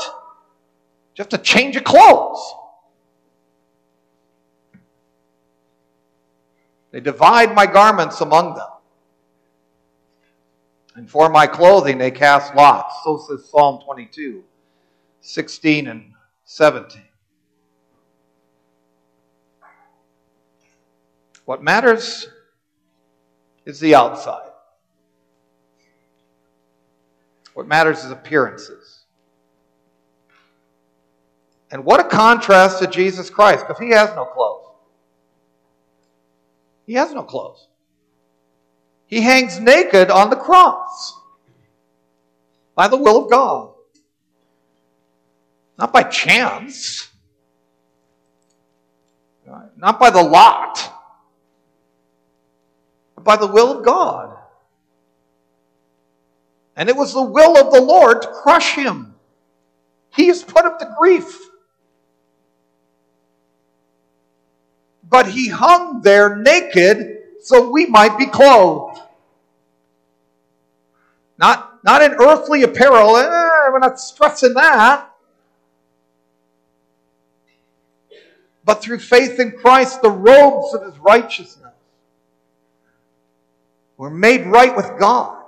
just 1.15 1.34
a 1.34 1.38
change 1.38 1.76
of 1.76 1.84
clothes. 1.84 2.39
They 6.91 7.02
divide 7.02 7.54
my 7.54 7.65
garments 7.65 8.21
among 8.21 8.56
them. 8.56 8.67
And 10.95 11.10
for 11.10 11.29
my 11.29 11.45
clothing 11.45 11.97
they 11.97 12.12
cast 12.12 12.55
lots. 12.55 12.95
So 13.03 13.17
says 13.17 13.49
Psalm 13.49 13.81
22. 13.84 14.43
16 15.21 15.88
and 15.88 16.13
17. 16.45 17.01
What 21.45 21.63
matters 21.63 22.27
is 23.65 23.79
the 23.79 23.95
outside. 23.95 24.49
What 27.55 27.67
matters 27.67 28.03
is 28.03 28.12
appearances. 28.12 29.05
And 31.71 31.84
what 31.84 31.99
a 31.99 32.03
contrast 32.03 32.79
to 32.79 32.88
Jesus 32.88 33.29
Christ, 33.29 33.65
because 33.67 33.81
he 33.81 33.89
has 33.89 34.10
no 34.15 34.25
clothes. 34.25 34.67
He 36.86 36.93
has 36.93 37.13
no 37.13 37.23
clothes. 37.23 37.67
He 39.08 39.22
hangs 39.22 39.60
naked 39.60 40.10
on 40.10 40.30
the 40.30 40.36
cross 40.36 41.20
by 42.74 42.88
the 42.88 42.98
will 42.98 43.24
of 43.24 43.32
God. 43.32 43.74
Not 45.78 45.94
by 45.94 46.04
chance. 46.04 47.10
Not 49.78 50.00
by 50.00 50.10
the 50.10 50.24
lot. 50.24 50.91
But 53.15 53.24
by 53.24 53.36
the 53.36 53.48
will 53.48 53.80
of 53.80 53.86
God. 53.86 54.38
And 56.76 56.89
it 56.89 56.96
was 56.96 57.13
the 57.13 57.22
will 57.22 57.58
of 57.58 57.74
the 57.74 57.82
Lord 57.82 58.22
to 58.24 58.28
crush 58.28 58.74
him. 58.74 59.15
He 60.13 60.30
is 60.30 60.44
put 60.44 60.65
up 60.65 60.80
to 60.80 60.96
grief. 60.98 61.39
But 65.08 65.28
he 65.28 65.48
hung 65.48 66.02
there 66.02 66.36
naked 66.36 67.20
so 67.45 67.69
we 67.69 67.86
might 67.86 68.17
be 68.17 68.25
clothed. 68.25 68.99
Not, 71.38 71.84
not 71.84 72.01
in 72.01 72.13
earthly 72.13 72.63
apparel. 72.63 73.17
Eh, 73.17 73.69
we're 73.71 73.79
not 73.79 73.99
stressing 73.99 74.53
that. 74.53 75.10
but 78.65 78.81
through 78.81 78.99
faith 78.99 79.39
in 79.39 79.51
Christ, 79.51 80.01
the 80.01 80.10
robes 80.10 80.73
of 80.73 80.84
his 80.84 80.97
righteousness. 80.99 81.71
We're 83.97 84.10
made 84.10 84.45
right 84.47 84.75
with 84.75 84.99
God. 84.99 85.45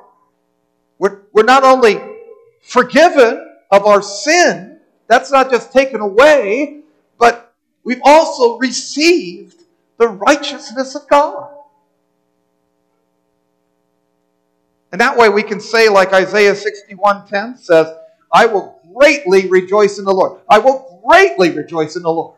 We're, 0.99 1.21
we're 1.33 1.43
not 1.43 1.63
only 1.63 1.99
forgiven 2.61 3.55
of 3.71 3.85
our 3.85 4.01
sin, 4.01 4.79
that's 5.07 5.31
not 5.31 5.49
just 5.49 5.73
taken 5.73 5.99
away, 5.99 6.81
but 7.17 7.55
we've 7.83 8.01
also 8.03 8.57
received 8.59 9.63
the 9.97 10.07
righteousness 10.07 10.95
of 10.95 11.07
God. 11.07 11.56
And 14.91 15.01
that 15.01 15.17
way 15.17 15.29
we 15.29 15.43
can 15.43 15.59
say, 15.59 15.89
like 15.89 16.13
Isaiah 16.13 16.53
61:10 16.53 17.59
says, 17.59 17.87
I 18.31 18.45
will 18.45 18.79
greatly 18.93 19.47
rejoice 19.47 19.99
in 19.99 20.05
the 20.05 20.13
Lord. 20.13 20.41
I 20.49 20.59
will 20.59 21.01
greatly 21.05 21.51
rejoice 21.51 21.95
in 21.95 22.03
the 22.03 22.11
Lord. 22.11 22.35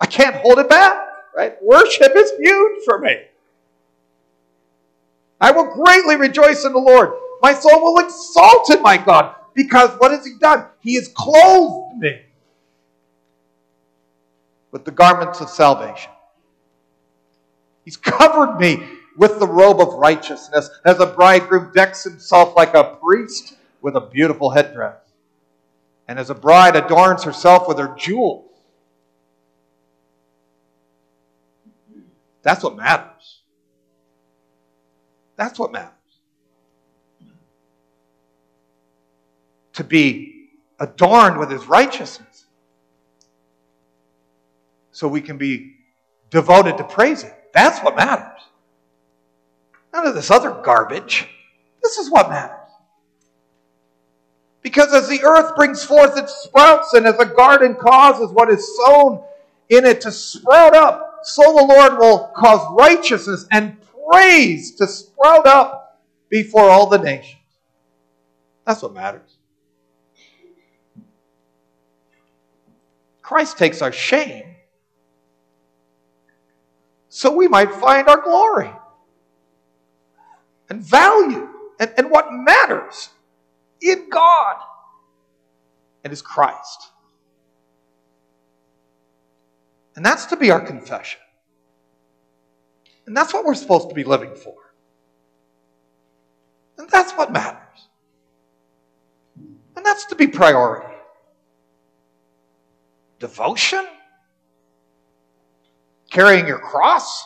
I 0.00 0.06
can't 0.06 0.36
hold 0.36 0.58
it 0.58 0.68
back, 0.68 0.96
right? 1.34 1.54
Worship 1.62 2.12
is 2.14 2.32
huge 2.38 2.84
for 2.84 2.98
me. 2.98 3.16
I 5.40 5.50
will 5.50 5.74
greatly 5.74 6.16
rejoice 6.16 6.64
in 6.64 6.72
the 6.72 6.78
Lord. 6.78 7.12
My 7.40 7.54
soul 7.54 7.82
will 7.82 8.04
exalt 8.04 8.70
in 8.70 8.82
my 8.82 8.98
God 8.98 9.34
because 9.54 9.90
what 9.98 10.10
has 10.10 10.24
He 10.24 10.34
done? 10.38 10.66
He 10.80 10.94
has 10.96 11.08
clothed 11.08 11.96
me 11.98 12.20
with 14.70 14.84
the 14.84 14.90
garments 14.90 15.40
of 15.40 15.48
salvation. 15.48 16.12
He's 17.84 17.96
covered 17.96 18.58
me 18.58 18.82
with 19.16 19.38
the 19.38 19.46
robe 19.46 19.80
of 19.80 19.94
righteousness 19.94 20.70
as 20.84 21.00
a 21.00 21.06
bridegroom 21.06 21.72
decks 21.74 22.04
himself 22.04 22.56
like 22.56 22.74
a 22.74 22.96
priest 23.02 23.56
with 23.80 23.96
a 23.96 24.00
beautiful 24.00 24.50
headdress. 24.50 24.96
And 26.08 26.18
as 26.18 26.30
a 26.30 26.34
bride 26.34 26.76
adorns 26.76 27.24
herself 27.24 27.68
with 27.68 27.78
her 27.78 27.94
jewels. 27.96 28.46
That's 32.42 32.64
what 32.64 32.76
matters. 32.76 33.40
That's 35.36 35.58
what 35.58 35.72
matters. 35.72 35.92
To 39.74 39.84
be 39.84 40.48
adorned 40.78 41.38
with 41.38 41.50
his 41.50 41.66
righteousness. 41.66 42.46
So 44.92 45.08
we 45.08 45.20
can 45.20 45.38
be 45.38 45.76
devoted 46.30 46.76
to 46.78 46.84
praising. 46.84 47.30
That's 47.54 47.80
what 47.80 47.96
matters. 47.96 48.40
None 49.92 50.06
of 50.06 50.14
this 50.14 50.30
other 50.30 50.50
garbage. 50.50 51.26
This 51.82 51.98
is 51.98 52.10
what 52.10 52.28
matters. 52.28 52.56
Because 54.62 54.92
as 54.92 55.08
the 55.08 55.22
earth 55.22 55.56
brings 55.56 55.82
forth 55.82 56.16
its 56.18 56.34
sprouts, 56.44 56.92
and 56.92 57.06
as 57.06 57.18
a 57.18 57.24
garden 57.24 57.74
causes 57.74 58.30
what 58.30 58.50
is 58.50 58.76
sown 58.76 59.24
in 59.68 59.84
it 59.86 60.02
to 60.02 60.12
sprout 60.12 60.74
up, 60.74 61.20
so 61.22 61.42
the 61.42 61.64
Lord 61.64 61.98
will 61.98 62.30
cause 62.36 62.66
righteousness 62.78 63.46
and 63.50 63.76
praise 64.10 64.74
to 64.76 64.86
sprout 64.86 65.46
up 65.46 66.00
before 66.28 66.68
all 66.70 66.86
the 66.88 66.98
nations. 66.98 67.40
That's 68.66 68.82
what 68.82 68.94
matters. 68.94 69.36
Christ 73.22 73.58
takes 73.58 73.80
our 73.80 73.92
shame 73.92 74.50
so 77.10 77.34
we 77.34 77.48
might 77.48 77.72
find 77.72 78.08
our 78.08 78.20
glory 78.20 78.70
and 80.68 80.80
value 80.80 81.48
and, 81.78 81.92
and 81.98 82.10
what 82.10 82.32
matters 82.32 83.10
in 83.82 84.08
God 84.08 84.56
is 86.12 86.22
Christ. 86.22 86.90
And 89.96 90.04
that's 90.04 90.26
to 90.26 90.36
be 90.36 90.50
our 90.50 90.60
confession. 90.60 91.20
And 93.06 93.16
that's 93.16 93.34
what 93.34 93.44
we're 93.44 93.54
supposed 93.54 93.88
to 93.88 93.94
be 93.94 94.04
living 94.04 94.34
for. 94.34 94.54
And 96.78 96.88
that's 96.88 97.12
what 97.12 97.32
matters. 97.32 97.88
And 99.76 99.84
that's 99.84 100.06
to 100.06 100.14
be 100.14 100.26
priority. 100.26 100.94
Devotion? 103.18 103.86
Carrying 106.10 106.46
your 106.46 106.58
cross? 106.58 107.24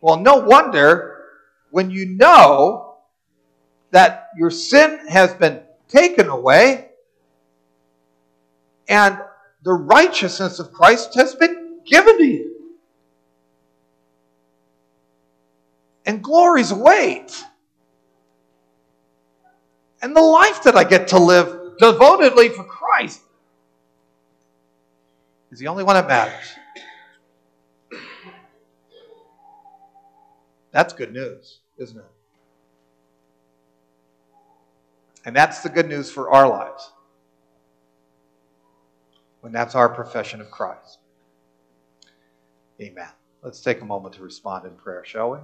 Well, 0.00 0.18
no 0.18 0.36
wonder 0.36 1.24
when 1.70 1.90
you 1.90 2.06
know 2.06 2.83
that 3.94 4.30
your 4.36 4.50
sin 4.50 5.06
has 5.06 5.32
been 5.34 5.62
taken 5.86 6.28
away 6.28 6.88
and 8.88 9.16
the 9.62 9.72
righteousness 9.72 10.58
of 10.58 10.72
Christ 10.72 11.14
has 11.14 11.36
been 11.36 11.78
given 11.86 12.18
to 12.18 12.24
you. 12.24 12.70
And 16.04 16.24
glories 16.24 16.72
await. 16.72 17.40
And 20.02 20.16
the 20.16 20.20
life 20.20 20.64
that 20.64 20.74
I 20.74 20.82
get 20.82 21.06
to 21.08 21.18
live 21.20 21.78
devotedly 21.78 22.48
for 22.48 22.64
Christ 22.64 23.20
is 25.52 25.60
the 25.60 25.68
only 25.68 25.84
one 25.84 25.94
that 25.94 26.08
matters. 26.08 26.56
That's 30.72 30.92
good 30.92 31.12
news, 31.12 31.60
isn't 31.78 31.96
it? 31.96 32.04
And 35.24 35.34
that's 35.34 35.60
the 35.60 35.68
good 35.68 35.88
news 35.88 36.10
for 36.10 36.30
our 36.30 36.48
lives 36.48 36.92
when 39.40 39.52
that's 39.52 39.74
our 39.74 39.88
profession 39.88 40.40
of 40.40 40.50
Christ. 40.50 40.98
Amen. 42.80 43.08
Let's 43.42 43.60
take 43.60 43.82
a 43.82 43.84
moment 43.84 44.14
to 44.14 44.22
respond 44.22 44.66
in 44.66 44.72
prayer, 44.74 45.04
shall 45.04 45.30
we? 45.30 45.38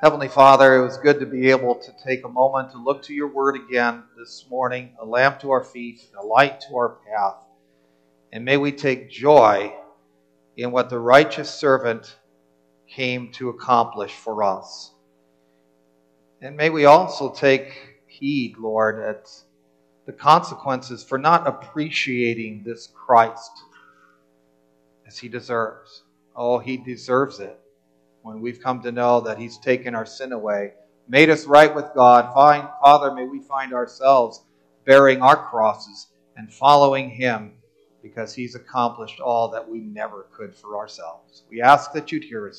Heavenly 0.00 0.28
Father, 0.28 0.76
it 0.76 0.82
was 0.82 0.96
good 0.96 1.20
to 1.20 1.26
be 1.26 1.50
able 1.50 1.74
to 1.74 1.92
take 2.06 2.24
a 2.24 2.28
moment 2.28 2.70
to 2.70 2.78
look 2.78 3.02
to 3.02 3.12
your 3.12 3.28
word 3.28 3.56
again 3.56 4.04
this 4.16 4.46
morning, 4.48 4.92
a 5.00 5.04
lamp 5.04 5.40
to 5.40 5.50
our 5.50 5.62
feet, 5.62 6.06
a 6.18 6.24
light 6.24 6.60
to 6.62 6.76
our 6.76 6.96
path. 7.06 7.36
And 8.32 8.44
may 8.44 8.56
we 8.56 8.72
take 8.72 9.10
joy 9.10 9.74
in 10.56 10.70
what 10.70 10.88
the 10.88 10.98
righteous 10.98 11.50
servant 11.50 12.16
came 12.88 13.32
to 13.32 13.48
accomplish 13.48 14.12
for 14.12 14.42
us. 14.42 14.92
And 16.40 16.56
may 16.56 16.70
we 16.70 16.84
also 16.84 17.30
take 17.30 17.72
heed, 18.06 18.56
Lord, 18.58 19.00
at 19.00 19.28
the 20.06 20.12
consequences 20.12 21.02
for 21.02 21.18
not 21.18 21.46
appreciating 21.46 22.62
this 22.64 22.88
Christ 22.94 23.50
as 25.06 25.18
he 25.18 25.28
deserves. 25.28 26.04
Oh, 26.36 26.58
he 26.58 26.76
deserves 26.76 27.40
it 27.40 27.58
when 28.22 28.40
we've 28.40 28.62
come 28.62 28.82
to 28.82 28.92
know 28.92 29.20
that 29.20 29.38
he's 29.38 29.58
taken 29.58 29.94
our 29.94 30.06
sin 30.06 30.32
away, 30.32 30.74
made 31.08 31.30
us 31.30 31.46
right 31.46 31.74
with 31.74 31.86
God. 31.94 32.32
Find, 32.34 32.68
Father, 32.82 33.12
may 33.12 33.24
we 33.24 33.40
find 33.40 33.72
ourselves 33.72 34.42
bearing 34.84 35.22
our 35.22 35.48
crosses 35.48 36.08
and 36.36 36.52
following 36.52 37.10
him 37.10 37.52
because 38.02 38.34
he's 38.34 38.54
accomplished 38.54 39.20
all 39.20 39.48
that 39.48 39.68
we 39.68 39.80
never 39.80 40.26
could 40.32 40.54
for 40.54 40.76
ourselves. 40.76 41.42
We 41.50 41.60
ask 41.60 41.92
that 41.92 42.12
you'd 42.12 42.24
hear 42.24 42.48
us. 42.48 42.56